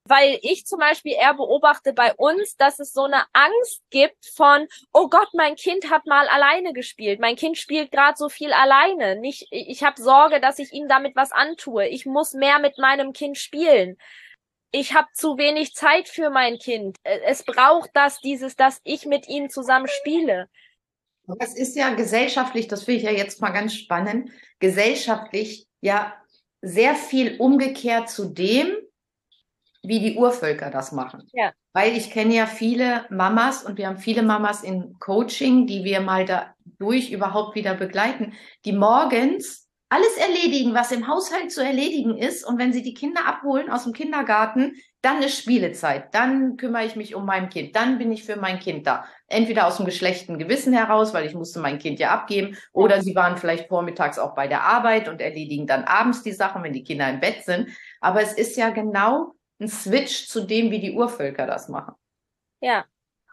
[0.09, 4.66] weil ich zum Beispiel eher beobachte bei uns, dass es so eine Angst gibt von,
[4.92, 9.16] oh Gott, mein Kind hat mal alleine gespielt, mein Kind spielt gerade so viel alleine,
[9.16, 13.12] nicht, ich habe Sorge, dass ich ihm damit was antue, ich muss mehr mit meinem
[13.12, 13.97] Kind spielen.
[14.73, 16.99] Ich habe zu wenig Zeit für mein Kind.
[17.03, 20.49] Es braucht das, dieses, dass ich mit ihm zusammen spiele.
[21.27, 26.14] Das ist ja gesellschaftlich, das finde ich ja jetzt mal ganz spannend, gesellschaftlich ja
[26.62, 28.77] sehr viel umgekehrt zu dem,
[29.87, 31.29] wie die Urvölker das machen.
[31.33, 31.53] Ja.
[31.72, 36.01] Weil ich kenne ja viele Mamas und wir haben viele Mamas in Coaching, die wir
[36.01, 38.33] mal dadurch überhaupt wieder begleiten,
[38.64, 42.44] die morgens alles erledigen, was im Haushalt zu erledigen ist.
[42.44, 46.12] Und wenn sie die Kinder abholen aus dem Kindergarten, dann ist Spielezeit.
[46.12, 47.77] Dann kümmere ich mich um mein Kind.
[47.77, 49.05] Dann bin ich für mein Kind da.
[49.29, 53.14] Entweder aus dem geschlechten Gewissen heraus, weil ich musste mein Kind ja abgeben, oder sie
[53.14, 56.83] waren vielleicht vormittags auch bei der Arbeit und erledigen dann abends die Sachen, wenn die
[56.83, 57.68] Kinder im Bett sind.
[58.01, 61.95] Aber es ist ja genau ein Switch zu dem, wie die Urvölker das machen.
[62.61, 62.85] Ja.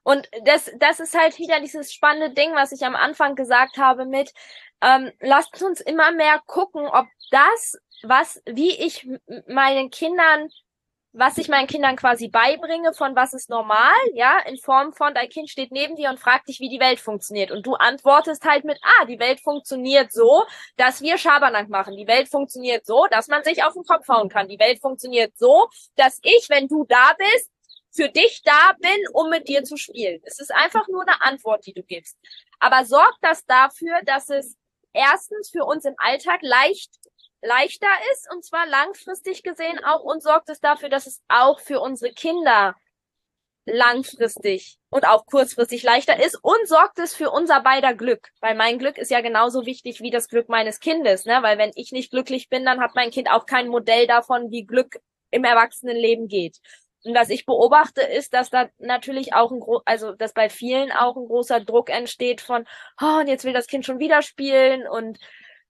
[0.03, 4.05] Und das, das ist halt wieder dieses spannende Ding, was ich am Anfang gesagt habe
[4.05, 4.33] mit,
[4.81, 9.07] ähm, lasst uns immer mehr gucken, ob das, was, wie ich
[9.47, 10.49] meinen Kindern
[11.13, 15.30] was ich meinen Kindern quasi beibringe von was ist normal, ja, in Form von dein
[15.30, 17.52] Kind steht neben dir und fragt dich, wie die Welt funktioniert.
[17.52, 20.43] Und du antwortest halt mit, ah, die Welt funktioniert so,
[20.76, 21.95] dass wir Schabernack machen.
[21.95, 24.47] Die Welt funktioniert so, dass man sich auf den Kopf hauen kann.
[24.47, 27.52] Die Welt funktioniert so, dass ich, wenn du da bist,
[27.95, 30.19] für dich da bin, um mit dir zu spielen.
[30.23, 32.17] Es ist einfach nur eine Antwort, die du gibst.
[32.60, 34.58] Aber sorgt das dafür, dass es
[34.93, 36.91] erstens für uns im Alltag leicht
[37.43, 41.79] leichter ist und zwar langfristig gesehen auch und sorgt es dafür, dass es auch für
[41.79, 42.75] unsere Kinder
[43.65, 48.77] langfristig und auch kurzfristig leichter ist und sorgt es für unser beider Glück, weil mein
[48.77, 51.39] Glück ist ja genauso wichtig wie das Glück meines Kindes, ne?
[51.41, 54.65] Weil wenn ich nicht glücklich bin, dann hat mein Kind auch kein Modell davon, wie
[54.65, 54.99] Glück
[55.32, 56.58] im Erwachsenenleben geht.
[57.06, 60.91] Und was ich beobachte, ist, dass da natürlich auch ein gro also dass bei vielen
[60.91, 62.65] auch ein großer Druck entsteht von,
[63.01, 65.19] oh, und jetzt will das Kind schon wieder spielen und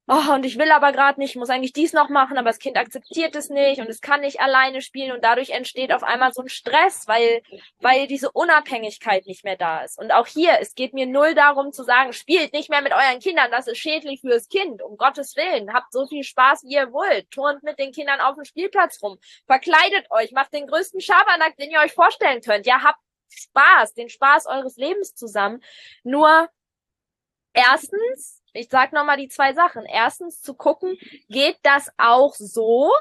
[0.07, 2.77] oh, und ich will aber gerade nicht, muss eigentlich dies noch machen, aber das Kind
[2.77, 6.41] akzeptiert es nicht und es kann nicht alleine spielen und dadurch entsteht auf einmal so
[6.41, 7.41] ein Stress, weil,
[7.79, 9.97] weil diese Unabhängigkeit nicht mehr da ist.
[9.97, 13.19] Und auch hier, es geht mir null darum zu sagen, spielt nicht mehr mit euren
[13.19, 16.91] Kindern, das ist schädlich fürs Kind, um Gottes Willen, habt so viel Spaß, wie ihr
[16.91, 21.55] wollt, turnt mit den Kindern auf dem Spielplatz rum, verkleidet euch, macht den größten Schabernack,
[21.57, 25.63] den ihr euch vorstellen könnt, ja, habt Spaß, den Spaß eures Lebens zusammen,
[26.03, 26.49] nur
[27.53, 29.85] erstens, ich sag nochmal die zwei Sachen.
[29.85, 30.97] Erstens zu gucken,
[31.29, 32.91] geht das auch so,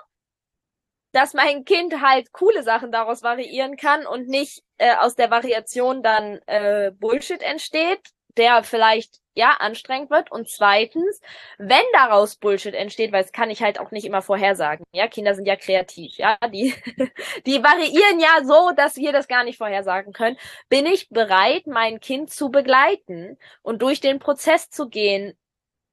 [1.13, 6.03] dass mein Kind halt coole Sachen daraus variieren kann und nicht äh, aus der Variation
[6.03, 8.01] dann äh, Bullshit entsteht.
[8.39, 11.21] der vielleicht ja anstrengend wird und zweitens,
[11.59, 14.85] wenn daraus Bullshit entsteht, weil es kann ich halt auch nicht immer vorhersagen.
[14.93, 16.75] Ja, Kinder sind ja kreativ, ja, die
[17.47, 20.39] die variieren ja so, dass wir das gar nicht vorhersagen können.
[20.69, 25.35] Bin ich bereit, mein Kind zu begleiten und durch den Prozess zu gehen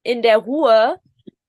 [0.10, 1.00] in der Ruhe,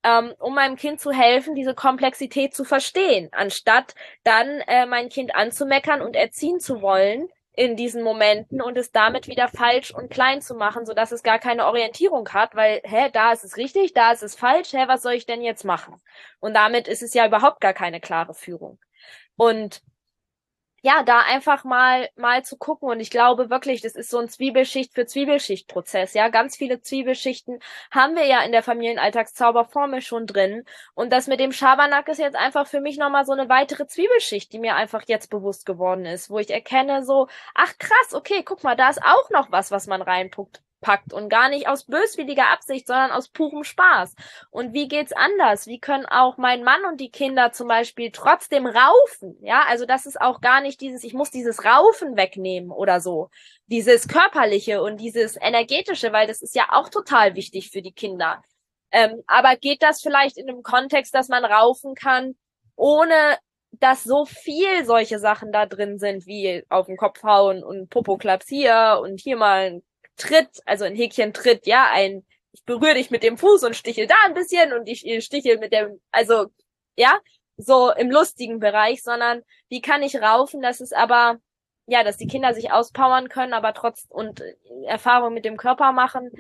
[0.03, 5.35] ähm, um meinem Kind zu helfen, diese Komplexität zu verstehen, anstatt dann äh, mein Kind
[5.35, 10.43] anzumeckern und erziehen zu wollen in diesen Momenten und es damit wieder falsch und klein
[10.43, 13.95] zu machen, so dass es gar keine Orientierung hat, weil, hä, da ist es richtig,
[13.95, 15.95] da ist es falsch, hä, was soll ich denn jetzt machen?
[16.39, 18.79] Und damit ist es ja überhaupt gar keine klare Führung.
[19.37, 19.81] Und
[20.83, 22.89] ja, da einfach mal, mal zu gucken.
[22.89, 26.15] Und ich glaube wirklich, das ist so ein Zwiebelschicht für Zwiebelschicht-Prozess.
[26.15, 30.65] Ja, ganz viele Zwiebelschichten haben wir ja in der Familienalltagszauberformel schon drin.
[30.95, 34.53] Und das mit dem Schabernack ist jetzt einfach für mich nochmal so eine weitere Zwiebelschicht,
[34.53, 38.65] die mir einfach jetzt bewusst geworden ist, wo ich erkenne so, ach krass, okay, guck
[38.65, 42.51] mal, da ist auch noch was, was man reinpuckt packt und gar nicht aus böswilliger
[42.51, 44.15] Absicht, sondern aus purem Spaß.
[44.51, 45.67] Und wie geht's anders?
[45.67, 49.37] Wie können auch mein Mann und die Kinder zum Beispiel trotzdem raufen?
[49.43, 53.31] Ja, also das ist auch gar nicht dieses, ich muss dieses Raufen wegnehmen oder so.
[53.67, 58.43] Dieses körperliche und dieses energetische, weil das ist ja auch total wichtig für die Kinder.
[58.93, 62.35] Ähm, aber geht das vielleicht in einem Kontext, dass man raufen kann,
[62.77, 63.39] ohne
[63.73, 68.49] dass so viel solche Sachen da drin sind, wie auf den Kopf hauen und Popoklaps
[68.49, 69.83] hier und hier mal ein
[70.21, 74.07] Tritt, also ein Häkchen Tritt, ja, ein, ich berühre dich mit dem Fuß und stichel
[74.07, 76.47] da ein bisschen und ich stichel mit dem, also,
[76.97, 77.19] ja,
[77.57, 81.39] so im lustigen Bereich, sondern wie kann ich raufen, dass es aber,
[81.87, 84.43] ja, dass die Kinder sich auspowern können, aber trotz und
[84.87, 86.31] Erfahrung mit dem Körper machen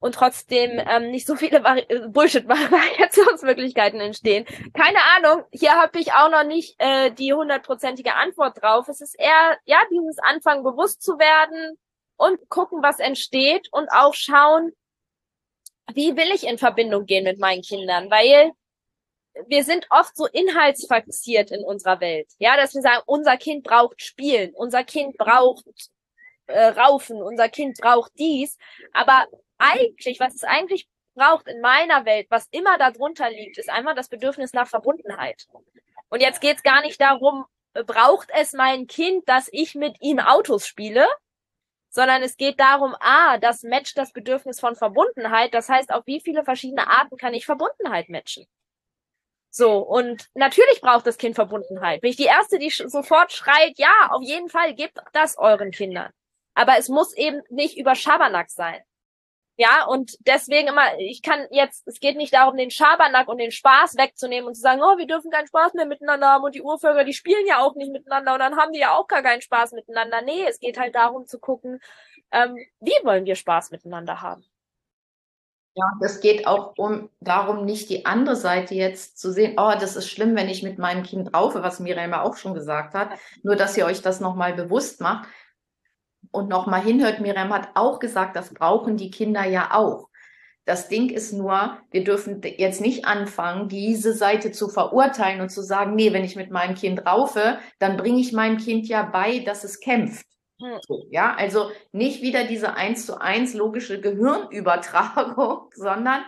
[0.00, 4.46] und trotzdem ähm, nicht so viele Vari äh, Bullshit-Variationsmöglichkeiten entstehen.
[4.74, 8.88] Keine Ahnung, hier habe ich auch noch nicht äh, die hundertprozentige Antwort drauf.
[8.88, 11.78] Es ist eher, ja, dieses Anfangen bewusst zu werden,
[12.20, 14.72] und gucken, was entsteht und auch schauen,
[15.94, 18.52] wie will ich in Verbindung gehen mit meinen Kindern, weil
[19.46, 24.02] wir sind oft so inhaltsfixiert in unserer Welt, ja, dass wir sagen, unser Kind braucht
[24.02, 25.64] Spielen, unser Kind braucht
[26.46, 28.58] äh, Raufen, unser Kind braucht dies,
[28.92, 33.94] aber eigentlich, was es eigentlich braucht in meiner Welt, was immer darunter liegt, ist einmal
[33.94, 35.46] das Bedürfnis nach Verbundenheit.
[36.10, 40.66] Und jetzt geht's gar nicht darum, braucht es mein Kind, dass ich mit ihm Autos
[40.66, 41.06] spiele,
[41.90, 45.52] sondern es geht darum, ah, das matcht das Bedürfnis von Verbundenheit.
[45.52, 48.46] Das heißt, auf wie viele verschiedene Arten kann ich Verbundenheit matchen?
[49.52, 52.00] So, und natürlich braucht das Kind Verbundenheit.
[52.00, 56.12] Bin ich die Erste, die sofort schreit, ja, auf jeden Fall, gebt das euren Kindern.
[56.54, 58.80] Aber es muss eben nicht über Schabernack sein.
[59.60, 63.50] Ja, und deswegen immer, ich kann jetzt, es geht nicht darum, den Schabernack und den
[63.50, 66.62] Spaß wegzunehmen und zu sagen, oh, wir dürfen keinen Spaß mehr miteinander haben und die
[66.62, 69.42] Urvölker, die spielen ja auch nicht miteinander und dann haben die ja auch gar keinen
[69.42, 70.22] Spaß miteinander.
[70.22, 71.78] Nee, es geht halt darum zu gucken,
[72.32, 74.46] ähm, wie wollen wir Spaß miteinander haben.
[75.74, 79.94] Ja, es geht auch um darum, nicht die andere Seite jetzt zu sehen, oh, das
[79.94, 83.10] ist schlimm, wenn ich mit meinem Kind raufe, was Miriam auch schon gesagt hat.
[83.42, 85.28] Nur, dass ihr euch das nochmal bewusst macht
[86.30, 90.08] und nochmal hinhört, Miriam hat auch gesagt, das brauchen die Kinder ja auch.
[90.64, 95.62] Das Ding ist nur, wir dürfen jetzt nicht anfangen, diese Seite zu verurteilen und zu
[95.62, 99.40] sagen, nee, wenn ich mit meinem Kind raufe, dann bringe ich meinem Kind ja bei,
[99.40, 100.26] dass es kämpft.
[100.60, 100.78] Hm.
[101.10, 106.22] Ja, also nicht wieder diese eins zu eins logische Gehirnübertragung, sondern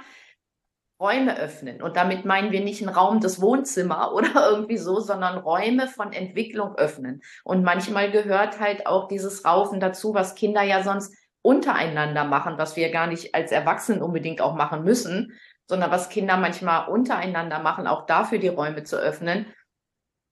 [1.03, 1.83] Räume öffnen.
[1.83, 6.13] Und damit meinen wir nicht einen Raum des Wohnzimmer oder irgendwie so, sondern Räume von
[6.13, 7.23] Entwicklung öffnen.
[7.45, 12.77] Und manchmal gehört halt auch dieses Raufen dazu, was Kinder ja sonst untereinander machen, was
[12.77, 15.33] wir gar nicht als Erwachsenen unbedingt auch machen müssen,
[15.67, 19.47] sondern was Kinder manchmal untereinander machen, auch dafür die Räume zu öffnen,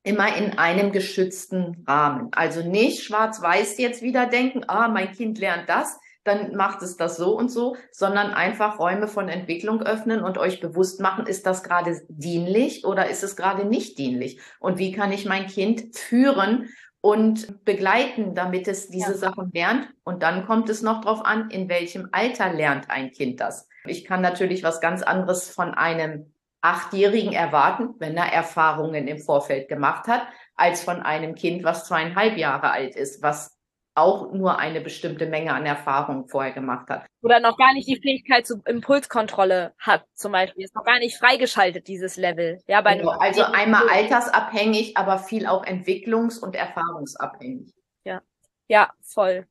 [0.05, 2.29] immer in einem geschützten Rahmen.
[2.33, 5.99] Also nicht schwarz-weiß jetzt wieder denken, ah, mein Kind lernt das,
[6.31, 10.61] dann macht es das so und so, sondern einfach Räume von Entwicklung öffnen und euch
[10.61, 14.41] bewusst machen, ist das gerade dienlich oder ist es gerade nicht dienlich?
[14.61, 16.69] Und wie kann ich mein Kind führen
[17.01, 19.19] und begleiten, damit es diese ja.
[19.19, 19.89] Sachen lernt?
[20.05, 23.69] Und dann kommt es noch darauf an, in welchem Alter lernt ein Kind das.
[23.85, 29.69] Ich kann natürlich was ganz anderes von einem Achtjährigen erwarten, wenn er Erfahrungen im Vorfeld
[29.69, 33.60] gemacht hat, als von einem Kind, was zweieinhalb Jahre alt ist, was
[33.95, 37.07] auch nur eine bestimmte Menge an Erfahrung vorher gemacht hat.
[37.23, 40.65] Oder noch gar nicht die Fähigkeit zur Impulskontrolle hat, zum Beispiel.
[40.65, 42.61] Ist noch gar nicht freigeschaltet, dieses Level.
[42.67, 47.73] Ja, bei genau, also einmal altersabhängig, aber viel auch entwicklungs- und erfahrungsabhängig.
[48.05, 48.23] Ja,
[48.69, 49.47] ja, voll.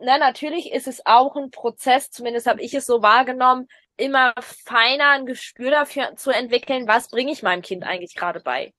[0.00, 5.10] Na, natürlich ist es auch ein Prozess, zumindest habe ich es so wahrgenommen, immer feiner
[5.10, 8.72] ein Gespür dafür zu entwickeln, was bringe ich meinem Kind eigentlich gerade bei.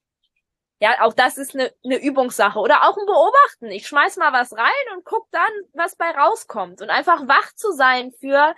[0.79, 2.59] Ja, auch das ist eine, eine Übungssache.
[2.59, 3.67] Oder auch ein Beobachten.
[3.71, 5.41] Ich schmeiß mal was rein und guck dann,
[5.73, 6.81] was bei rauskommt.
[6.81, 8.53] Und einfach wach zu sein für,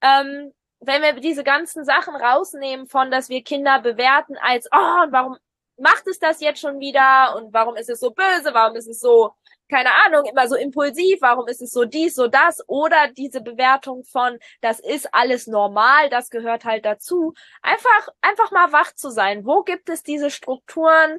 [0.00, 5.12] ähm, wenn wir diese ganzen Sachen rausnehmen von, dass wir Kinder bewerten als, oh, und
[5.12, 5.36] warum
[5.78, 7.34] macht es das jetzt schon wieder?
[7.36, 8.54] Und warum ist es so böse?
[8.54, 9.32] Warum ist es so,
[9.68, 11.18] keine Ahnung, immer so impulsiv?
[11.20, 12.62] Warum ist es so dies, so das?
[12.68, 17.34] Oder diese Bewertung von, das ist alles normal, das gehört halt dazu.
[17.62, 19.44] Einfach, einfach mal wach zu sein.
[19.44, 21.18] Wo gibt es diese Strukturen?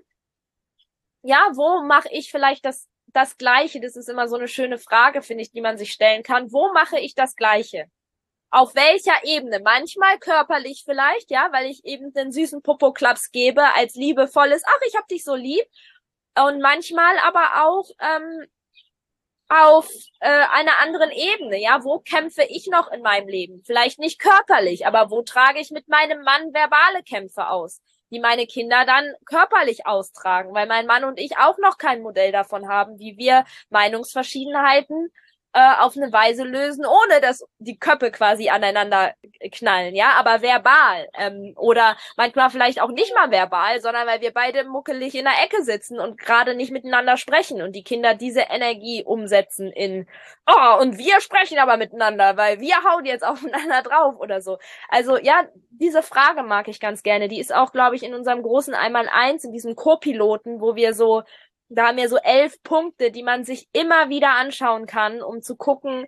[1.21, 3.82] Ja, wo mache ich vielleicht das, das Gleiche?
[3.82, 6.51] Das ist immer so eine schöne Frage, finde ich, die man sich stellen kann.
[6.51, 7.86] Wo mache ich das Gleiche?
[8.49, 9.60] Auf welcher Ebene?
[9.60, 14.95] Manchmal körperlich vielleicht, ja, weil ich eben den süßen Popo-Klaps gebe als liebevolles, ach, ich
[14.95, 15.65] hab dich so lieb.
[16.36, 18.47] Und manchmal aber auch ähm,
[19.49, 23.63] auf äh, einer anderen Ebene, ja, wo kämpfe ich noch in meinem Leben?
[23.65, 27.82] Vielleicht nicht körperlich, aber wo trage ich mit meinem Mann verbale Kämpfe aus?
[28.12, 32.32] Die meine Kinder dann körperlich austragen, weil mein Mann und ich auch noch kein Modell
[32.32, 35.12] davon haben, wie wir Meinungsverschiedenheiten
[35.58, 39.15] äh, auf eine Weise lösen, ohne dass die Köpfe quasi aneinander
[39.52, 44.32] knallen, ja, aber verbal ähm, oder manchmal vielleicht auch nicht mal verbal, sondern weil wir
[44.32, 48.41] beide muckelig in der Ecke sitzen und gerade nicht miteinander sprechen und die Kinder diese
[48.41, 50.08] Energie umsetzen in
[50.48, 54.60] oh und wir sprechen aber miteinander, weil wir hauen jetzt aufeinander drauf oder so.
[54.89, 57.30] Also ja, diese Frage mag ich ganz gerne.
[57.30, 60.93] Die ist auch, glaube ich, in unserem großen Einmal eins in diesem Co-Piloten, wo wir
[60.93, 61.24] so
[61.69, 65.56] da haben wir so elf Punkte, die man sich immer wieder anschauen kann, um zu
[65.56, 66.08] gucken,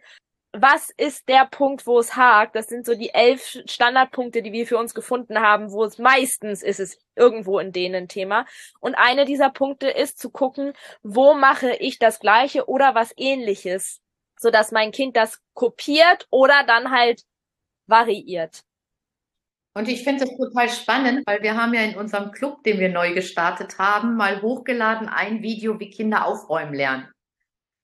[0.52, 2.56] was ist der Punkt, wo es hakt.
[2.56, 6.64] Das sind so die elf Standardpunkte, die wir für uns gefunden haben, wo es meistens
[6.64, 8.46] ist es irgendwo in denen Thema.
[8.80, 14.02] Und eine dieser Punkte ist zu gucken, wo mache ich das Gleiche oder was ähnliches,
[14.40, 17.24] so dass mein Kind das kopiert oder dann halt
[17.86, 18.64] variiert.
[19.80, 22.90] Und ich finde es total spannend, weil wir haben ja in unserem Club, den wir
[22.90, 27.08] neu gestartet haben, mal hochgeladen ein Video, wie Kinder aufräumen lernen.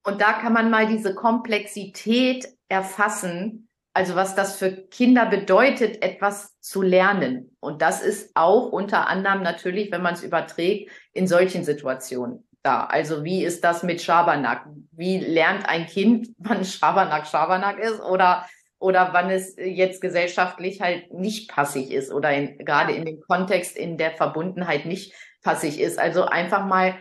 [0.03, 6.59] Und da kann man mal diese Komplexität erfassen, also was das für Kinder bedeutet, etwas
[6.59, 7.55] zu lernen.
[7.61, 12.83] Und das ist auch unter anderem natürlich, wenn man es überträgt, in solchen Situationen da.
[12.83, 14.67] Also wie ist das mit Schabernack?
[14.91, 18.01] Wie lernt ein Kind, wann Schabernack Schabernack ist?
[18.01, 18.45] Oder
[18.79, 23.77] oder wann es jetzt gesellschaftlich halt nicht passig ist oder in, gerade in dem Kontext
[23.77, 25.99] in der Verbundenheit nicht passig ist.
[25.99, 26.95] Also einfach mal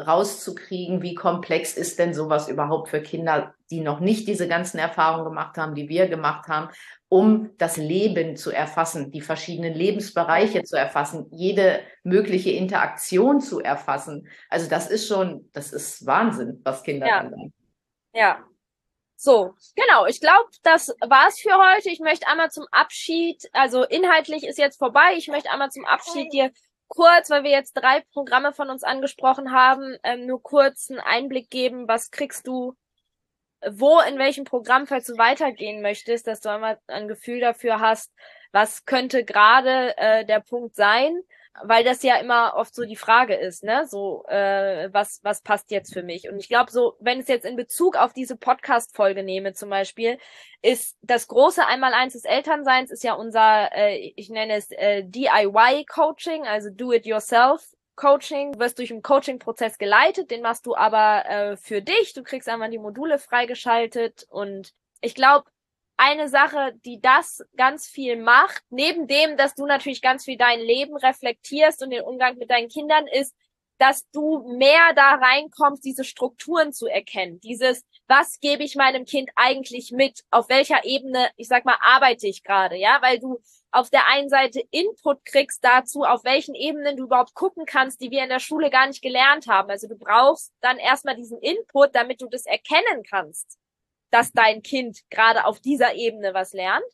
[0.00, 5.24] rauszukriegen, wie komplex ist denn sowas überhaupt für Kinder, die noch nicht diese ganzen Erfahrungen
[5.24, 6.70] gemacht haben, die wir gemacht haben,
[7.08, 14.28] um das Leben zu erfassen, die verschiedenen Lebensbereiche zu erfassen, jede mögliche Interaktion zu erfassen.
[14.48, 17.22] Also das ist schon, das ist Wahnsinn, was Kinder ja.
[17.22, 17.52] dann lernen.
[18.14, 18.38] Ja,
[19.22, 20.06] so, genau.
[20.06, 21.90] Ich glaube, das war's für heute.
[21.90, 25.14] Ich möchte einmal zum Abschied, also inhaltlich ist jetzt vorbei.
[25.16, 26.50] Ich möchte einmal zum Abschied dir
[26.88, 31.50] kurz, weil wir jetzt drei Programme von uns angesprochen haben, ähm, nur kurz einen Einblick
[31.50, 31.86] geben.
[31.86, 32.74] Was kriegst du,
[33.64, 38.12] wo, in welchem Programm, falls du weitergehen möchtest, dass du einmal ein Gefühl dafür hast,
[38.50, 41.22] was könnte gerade äh, der Punkt sein
[41.64, 43.86] weil das ja immer oft so die Frage ist, ne?
[43.86, 46.28] So, äh, was, was passt jetzt für mich?
[46.28, 50.18] Und ich glaube, so, wenn es jetzt in Bezug auf diese Podcast-Folge nehme, zum Beispiel,
[50.62, 56.46] ist das große Einmaleins des Elternseins ist ja unser, äh, ich nenne es äh, DIY-Coaching,
[56.46, 57.62] also Do-It-Yourself.
[57.94, 62.14] Coaching, du wirst durch einen Coaching-Prozess geleitet, den machst du aber äh, für dich.
[62.14, 65.44] Du kriegst einmal die Module freigeschaltet und ich glaube,
[66.02, 70.58] eine Sache, die das ganz viel macht, neben dem, dass du natürlich ganz viel dein
[70.58, 73.36] Leben reflektierst und den Umgang mit deinen Kindern, ist,
[73.78, 77.40] dass du mehr da reinkommst, diese Strukturen zu erkennen.
[77.40, 80.24] Dieses, was gebe ich meinem Kind eigentlich mit?
[80.30, 82.98] Auf welcher Ebene, ich sag mal, arbeite ich gerade, ja?
[83.00, 87.64] Weil du auf der einen Seite Input kriegst dazu, auf welchen Ebenen du überhaupt gucken
[87.64, 89.70] kannst, die wir in der Schule gar nicht gelernt haben.
[89.70, 93.61] Also du brauchst dann erstmal diesen Input, damit du das erkennen kannst
[94.12, 96.84] dass dein Kind gerade auf dieser Ebene was lernt.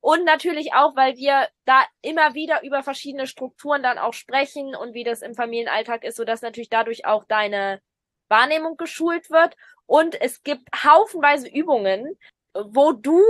[0.00, 4.94] Und natürlich auch, weil wir da immer wieder über verschiedene Strukturen dann auch sprechen und
[4.94, 7.82] wie das im Familienalltag ist, sodass natürlich dadurch auch deine
[8.28, 9.56] Wahrnehmung geschult wird.
[9.86, 12.16] Und es gibt haufenweise Übungen,
[12.54, 13.20] wo du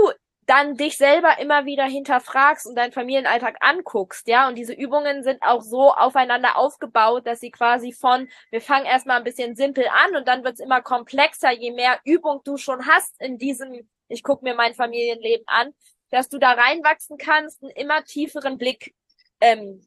[0.48, 4.48] dann dich selber immer wieder hinterfragst und deinen Familienalltag anguckst, ja.
[4.48, 9.18] Und diese Übungen sind auch so aufeinander aufgebaut, dass sie quasi von, wir fangen erstmal
[9.18, 13.20] ein bisschen simpel an und dann wird's immer komplexer, je mehr Übung du schon hast
[13.20, 15.74] in diesem, ich gucke mir mein Familienleben an,
[16.10, 18.94] dass du da reinwachsen kannst, einen immer tieferen Blick
[19.42, 19.86] ähm,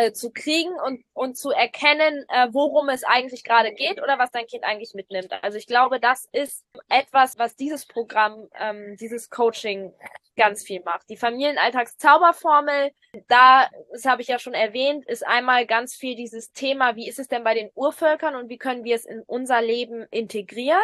[0.00, 4.30] äh, zu kriegen und, und zu erkennen, äh, worum es eigentlich gerade geht oder was
[4.30, 5.32] dein Kind eigentlich mitnimmt.
[5.42, 9.92] Also ich glaube, das ist etwas, was dieses Programm, ähm, dieses Coaching
[10.36, 11.10] ganz viel macht.
[11.10, 12.92] Die Familienalltagszauberformel,
[13.28, 17.18] da, das habe ich ja schon erwähnt, ist einmal ganz viel dieses Thema, wie ist
[17.18, 20.78] es denn bei den Urvölkern und wie können wir es in unser Leben integrieren?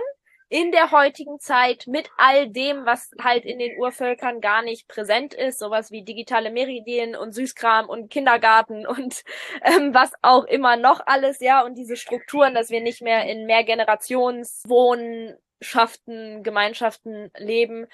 [0.49, 5.35] In der heutigen Zeit mit all dem, was halt in den Urvölkern gar nicht präsent
[5.35, 9.25] ist, sowas wie digitale Meridien und Süßkram und Kindergarten und
[9.65, 13.47] ähm, was auch immer noch alles, ja, und diese Strukturen, dass wir nicht mehr in
[13.47, 17.89] Mehrgenerationswohnschaften, Gemeinschaften leben.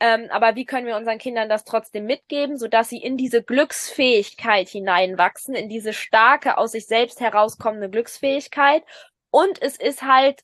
[0.00, 4.68] Ähm, aber wie können wir unseren Kindern das trotzdem mitgeben, sodass sie in diese Glücksfähigkeit
[4.68, 8.82] hineinwachsen, in diese starke, aus sich selbst herauskommende Glücksfähigkeit
[9.30, 10.40] und es ist halt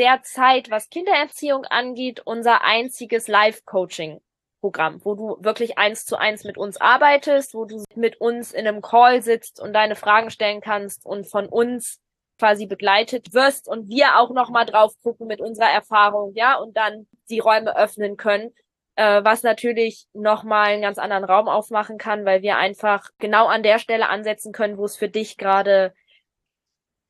[0.00, 4.20] derzeit, was Kindererziehung angeht, unser einziges Live-Coaching.
[4.60, 8.66] Programm, wo du wirklich eins zu eins mit uns arbeitest, wo du mit uns in
[8.66, 11.98] einem Call sitzt und deine Fragen stellen kannst und von uns
[12.38, 16.76] quasi begleitet wirst und wir auch noch mal drauf gucken mit unserer Erfahrung, ja, und
[16.76, 18.52] dann die Räume öffnen können,
[18.96, 23.46] äh, was natürlich noch mal einen ganz anderen Raum aufmachen kann, weil wir einfach genau
[23.46, 25.94] an der Stelle ansetzen können, wo es für dich gerade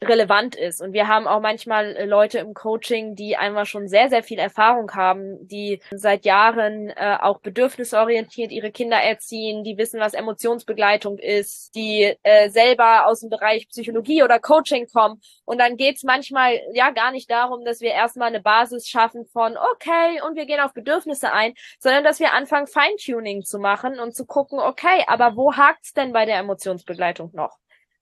[0.02, 0.80] relevant ist.
[0.80, 4.38] Und wir haben auch manchmal äh, Leute im Coaching, die einfach schon sehr, sehr viel
[4.38, 11.18] Erfahrung haben, die seit Jahren äh, auch bedürfnisorientiert ihre Kinder erziehen, die wissen, was Emotionsbegleitung
[11.18, 15.20] ist, die äh, selber aus dem Bereich Psychologie oder Coaching kommen.
[15.44, 19.58] Und dann geht's manchmal ja gar nicht darum, dass wir erstmal eine Basis schaffen von,
[19.74, 24.14] okay, und wir gehen auf Bedürfnisse ein, sondern dass wir anfangen, Feintuning zu machen und
[24.14, 27.58] zu gucken, okay, aber wo hakt's denn bei der Emotionsbegleitung noch?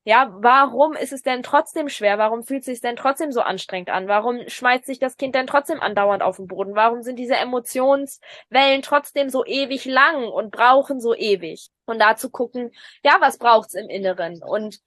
[0.09, 2.17] Ja, warum ist es denn trotzdem schwer?
[2.17, 4.09] Warum fühlt es sich denn trotzdem so anstrengend an?
[4.09, 6.75] Warum schmeißt sich das Kind denn trotzdem andauernd auf den Boden?
[6.75, 11.69] Warum sind diese Emotionswellen trotzdem so ewig lang und brauchen so ewig?
[11.85, 12.71] Und da zu gucken,
[13.05, 14.43] ja, was braucht's im Inneren?
[14.43, 14.79] Und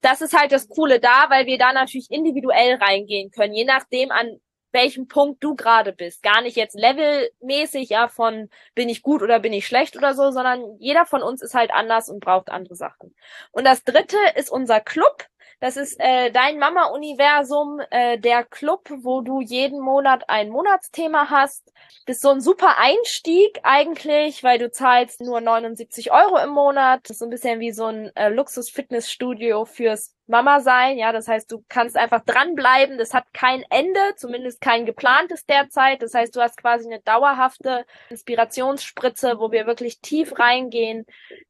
[0.00, 4.12] das ist halt das Coole da, weil wir da natürlich individuell reingehen können, je nachdem
[4.12, 4.38] an
[4.76, 6.22] welchem Punkt du gerade bist.
[6.22, 10.30] Gar nicht jetzt levelmäßig, ja, von bin ich gut oder bin ich schlecht oder so,
[10.30, 13.14] sondern jeder von uns ist halt anders und braucht andere Sachen.
[13.50, 15.26] Und das dritte ist unser Club.
[15.58, 21.72] Das ist äh, dein Mama-Universum, äh, der Club, wo du jeden Monat ein Monatsthema hast.
[22.04, 27.00] Das ist so ein super Einstieg eigentlich, weil du zahlst nur 79 Euro im Monat.
[27.04, 30.98] Das ist so ein bisschen wie so ein äh, Luxus-Fitnessstudio fürs Mama sein.
[30.98, 32.98] Ja, das heißt, du kannst einfach dranbleiben.
[32.98, 36.02] Das hat kein Ende, zumindest kein geplantes derzeit.
[36.02, 41.06] Das heißt, du hast quasi eine dauerhafte Inspirationsspritze, wo wir wirklich tief reingehen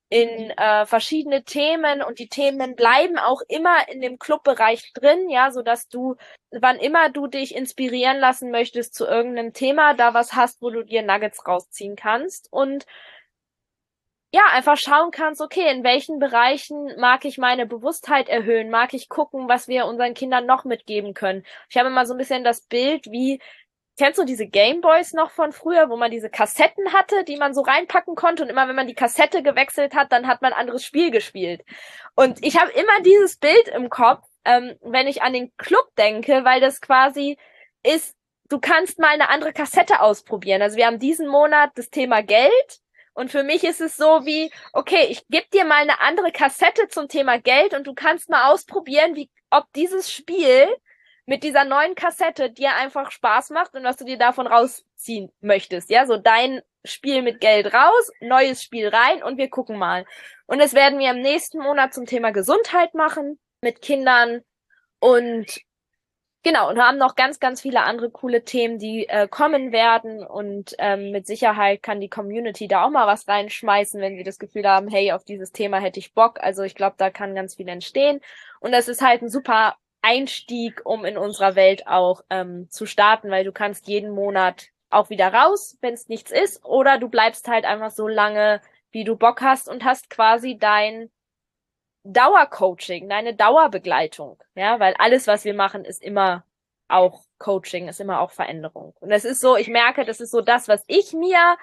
[0.08, 5.50] in äh, verschiedene Themen und die Themen bleiben auch immer in dem Clubbereich drin, ja,
[5.50, 6.14] so dass du,
[6.52, 10.84] wann immer du dich inspirieren lassen möchtest zu irgendeinem Thema, da was hast, wo du
[10.84, 12.86] dir Nuggets rausziehen kannst und
[14.36, 19.08] ja, einfach schauen kannst, okay, in welchen Bereichen mag ich meine Bewusstheit erhöhen, mag ich
[19.08, 21.42] gucken, was wir unseren Kindern noch mitgeben können.
[21.70, 23.40] Ich habe immer so ein bisschen das Bild, wie
[23.98, 27.62] Kennst du diese Gameboys noch von früher, wo man diese Kassetten hatte, die man so
[27.62, 30.84] reinpacken konnte und immer wenn man die Kassette gewechselt hat, dann hat man ein anderes
[30.84, 31.64] Spiel gespielt.
[32.14, 36.44] Und ich habe immer dieses Bild im Kopf, ähm, wenn ich an den Club denke,
[36.44, 37.38] weil das quasi
[37.82, 38.14] ist,
[38.50, 40.60] du kannst mal eine andere Kassette ausprobieren.
[40.60, 42.80] Also wir haben diesen Monat das Thema Geld
[43.16, 46.88] und für mich ist es so wie, okay, ich gebe dir mal eine andere Kassette
[46.88, 50.68] zum Thema Geld und du kannst mal ausprobieren, wie ob dieses Spiel
[51.24, 55.88] mit dieser neuen Kassette dir einfach Spaß macht und was du dir davon rausziehen möchtest.
[55.88, 60.04] Ja, so dein Spiel mit Geld raus, neues Spiel rein und wir gucken mal.
[60.44, 64.42] Und das werden wir im nächsten Monat zum Thema Gesundheit machen mit Kindern
[65.00, 65.46] und
[66.46, 70.24] genau und haben noch ganz ganz viele andere coole Themen, die äh, kommen werden.
[70.24, 74.38] Und ähm, mit Sicherheit kann die Community da auch mal was reinschmeißen, wenn sie das
[74.38, 76.38] Gefühl haben, hey, auf dieses Thema hätte ich Bock.
[76.40, 78.20] Also ich glaube, da kann ganz viel entstehen.
[78.60, 83.28] Und das ist halt ein super Einstieg, um in unserer Welt auch ähm, zu starten,
[83.28, 87.48] weil du kannst jeden Monat auch wieder raus, wenn es nichts ist, oder du bleibst
[87.48, 88.60] halt einfach so lange,
[88.92, 91.10] wie du Bock hast und hast quasi dein
[92.12, 96.44] Dauercoaching, deine Dauerbegleitung, ja, weil alles, was wir machen, ist immer
[96.88, 98.94] auch Coaching, ist immer auch Veränderung.
[99.00, 101.56] Und es ist so, ich merke, das ist so das, was ich mir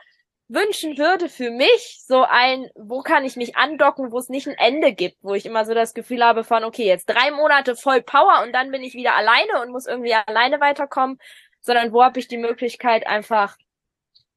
[0.50, 4.58] wünschen würde für mich, so ein, wo kann ich mich andocken, wo es nicht ein
[4.58, 8.02] Ende gibt, wo ich immer so das Gefühl habe von, okay, jetzt drei Monate voll
[8.02, 11.20] Power und dann bin ich wieder alleine und muss irgendwie alleine weiterkommen,
[11.62, 13.58] sondern wo habe ich die Möglichkeit einfach,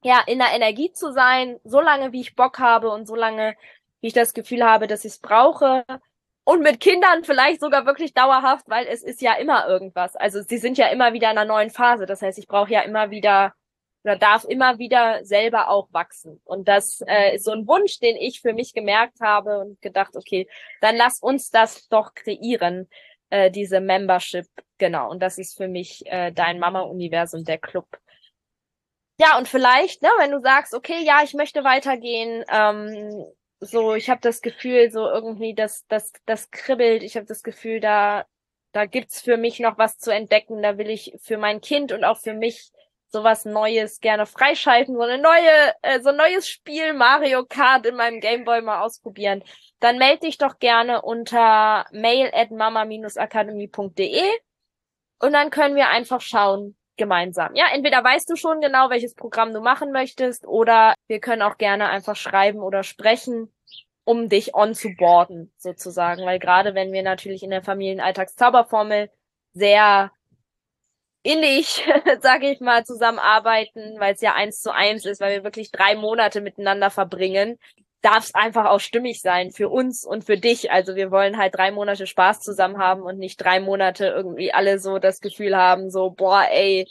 [0.02, 3.56] ja, in der Energie zu sein, so lange wie ich Bock habe und so lange,
[4.06, 5.84] wie ich das Gefühl habe, dass ich es brauche.
[6.44, 10.14] Und mit Kindern vielleicht sogar wirklich dauerhaft, weil es ist ja immer irgendwas.
[10.14, 12.06] Also sie sind ja immer wieder in einer neuen Phase.
[12.06, 13.52] Das heißt, ich brauche ja immer wieder
[14.04, 16.40] oder darf immer wieder selber auch wachsen.
[16.44, 20.14] Und das äh, ist so ein Wunsch, den ich für mich gemerkt habe und gedacht,
[20.14, 20.48] okay,
[20.80, 22.88] dann lass uns das doch kreieren,
[23.30, 24.46] äh, diese Membership.
[24.78, 25.10] Genau.
[25.10, 27.88] Und das ist für mich äh, dein Mama-Universum, der Club.
[29.18, 33.26] Ja, und vielleicht, ne, wenn du sagst, okay, ja, ich möchte weitergehen, ähm,
[33.60, 37.80] so, ich habe das Gefühl, so irgendwie, dass das, das kribbelt, ich habe das Gefühl,
[37.80, 38.26] da,
[38.72, 42.04] da gibt's für mich noch was zu entdecken, da will ich für mein Kind und
[42.04, 42.70] auch für mich
[43.08, 47.96] sowas Neues gerne freischalten, so eine neue, äh, so ein neues Spiel Mario Kart in
[47.96, 49.42] meinem Gameboy mal ausprobieren,
[49.80, 54.22] dann melde dich doch gerne unter mail at mama-akademie.de
[55.20, 57.54] und dann können wir einfach schauen, gemeinsam.
[57.54, 61.58] Ja, entweder weißt du schon genau, welches Programm du machen möchtest, oder wir können auch
[61.58, 63.52] gerne einfach schreiben oder sprechen,
[64.04, 66.24] um dich on zu boarden, sozusagen.
[66.24, 69.10] Weil gerade wenn wir natürlich in der Familienalltagszauberformel
[69.52, 70.12] sehr
[71.22, 71.84] innig,
[72.20, 75.96] sage ich mal, zusammenarbeiten, weil es ja eins zu eins ist, weil wir wirklich drei
[75.96, 77.58] Monate miteinander verbringen,
[78.02, 80.70] darf es einfach auch stimmig sein für uns und für dich.
[80.70, 84.78] Also wir wollen halt drei Monate Spaß zusammen haben und nicht drei Monate irgendwie alle
[84.78, 86.86] so das Gefühl haben, so, boah, ey,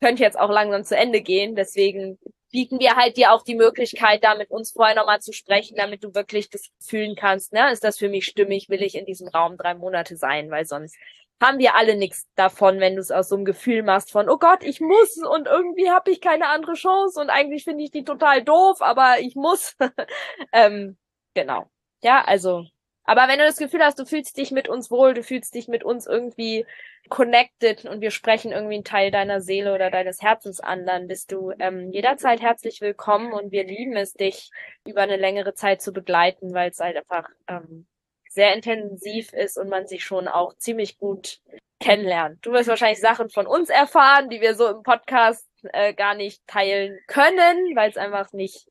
[0.00, 1.54] könnte jetzt auch langsam zu Ende gehen.
[1.54, 2.18] Deswegen
[2.50, 6.02] bieten wir halt dir auch die Möglichkeit, da mit uns vorher nochmal zu sprechen, damit
[6.02, 7.70] du wirklich das fühlen kannst, ne?
[7.70, 8.68] Ist das für mich stimmig?
[8.68, 10.50] Will ich in diesem Raum drei Monate sein?
[10.50, 10.96] Weil sonst
[11.40, 14.38] haben wir alle nichts davon, wenn du es aus so einem Gefühl machst von, oh
[14.38, 18.04] Gott, ich muss und irgendwie habe ich keine andere Chance und eigentlich finde ich die
[18.04, 19.76] total doof, aber ich muss.
[20.52, 20.98] ähm,
[21.34, 21.70] genau.
[22.02, 22.66] Ja, also.
[23.04, 25.66] Aber wenn du das Gefühl hast, du fühlst dich mit uns wohl, du fühlst dich
[25.66, 26.64] mit uns irgendwie
[27.08, 31.32] connected und wir sprechen irgendwie einen Teil deiner Seele oder deines Herzens an, dann bist
[31.32, 34.50] du ähm, jederzeit herzlich willkommen und wir lieben es, dich
[34.86, 37.86] über eine längere Zeit zu begleiten, weil es halt einfach ähm,
[38.30, 41.40] sehr intensiv ist und man sich schon auch ziemlich gut
[41.80, 42.38] kennenlernt.
[42.42, 46.46] Du wirst wahrscheinlich Sachen von uns erfahren, die wir so im Podcast äh, gar nicht
[46.46, 48.66] teilen können, weil es einfach nicht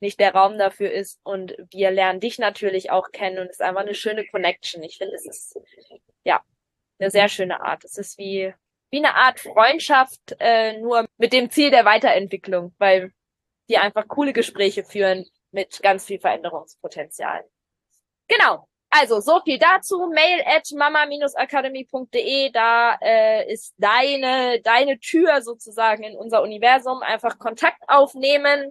[0.00, 3.62] nicht der Raum dafür ist und wir lernen dich natürlich auch kennen und es ist
[3.62, 4.82] einfach eine schöne Connection.
[4.82, 5.60] Ich finde, es ist
[6.24, 6.42] ja
[6.98, 7.84] eine sehr schöne Art.
[7.84, 8.52] Es ist wie
[8.90, 13.12] wie eine Art Freundschaft, äh, nur mit dem Ziel der Weiterentwicklung, weil
[13.68, 17.44] die einfach coole Gespräche führen mit ganz viel Veränderungspotenzial.
[18.28, 18.68] Genau.
[18.94, 20.10] Also, so viel dazu.
[20.12, 22.50] Mail at mama-akademie.de.
[22.50, 27.00] Da äh, ist deine, deine Tür sozusagen in unser Universum.
[27.00, 28.70] Einfach Kontakt aufnehmen.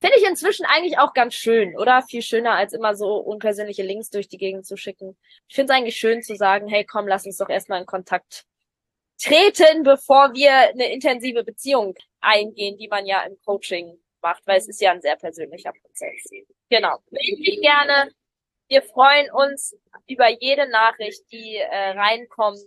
[0.00, 2.00] Finde ich inzwischen eigentlich auch ganz schön, oder?
[2.00, 5.18] Viel schöner, als immer so unpersönliche Links durch die Gegend zu schicken.
[5.48, 8.46] Ich finde es eigentlich schön zu sagen, hey, komm, lass uns doch erstmal in Kontakt
[9.22, 14.68] treten, bevor wir eine intensive Beziehung eingehen, die man ja im Coaching macht, weil es
[14.68, 16.24] ist ja ein sehr persönlicher Prozess.
[16.70, 16.98] Genau.
[17.10, 18.10] Dich gerne
[18.68, 19.76] wir freuen uns
[20.08, 22.58] über jede Nachricht, die äh, reinkommt.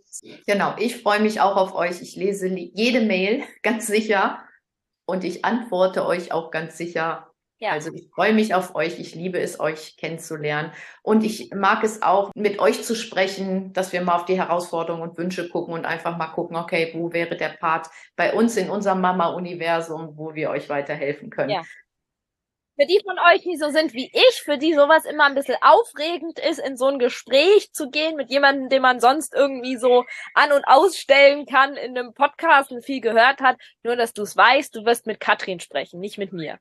[0.46, 2.02] Genau, ich freue mich auch auf euch.
[2.02, 4.44] Ich lese jede Mail ganz sicher
[5.06, 7.32] und ich antworte euch auch ganz sicher.
[7.60, 7.72] Ja.
[7.72, 9.00] Also ich freue mich auf euch.
[9.00, 10.72] Ich liebe es, euch kennenzulernen.
[11.02, 15.10] Und ich mag es auch, mit euch zu sprechen, dass wir mal auf die Herausforderungen
[15.10, 18.70] und Wünsche gucken und einfach mal gucken, okay, wo wäre der Part bei uns in
[18.70, 21.50] unserem Mama-Universum, wo wir euch weiterhelfen können.
[21.50, 21.64] Ja
[22.80, 25.58] für die von euch, die so sind wie ich, für die sowas immer ein bisschen
[25.62, 30.06] aufregend ist, in so ein Gespräch zu gehen mit jemandem, den man sonst irgendwie so
[30.36, 34.38] an- und ausstellen kann in einem Podcast und viel gehört hat, nur dass du es
[34.38, 36.60] weißt, du wirst mit Katrin sprechen, nicht mit mir.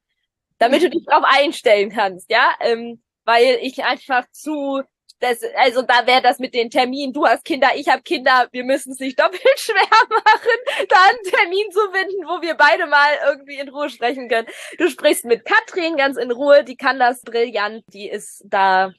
[0.58, 4.82] Damit du dich darauf einstellen kannst, ja, ähm, weil ich einfach zu
[5.20, 8.64] das, also da wäre das mit den Terminen, du hast Kinder, ich habe Kinder, wir
[8.64, 13.08] müssen es nicht doppelt schwer machen, da einen Termin zu finden, wo wir beide mal
[13.28, 14.48] irgendwie in Ruhe sprechen können.
[14.78, 18.92] Du sprichst mit Katrin ganz in Ruhe, die kann das brillant, die ist da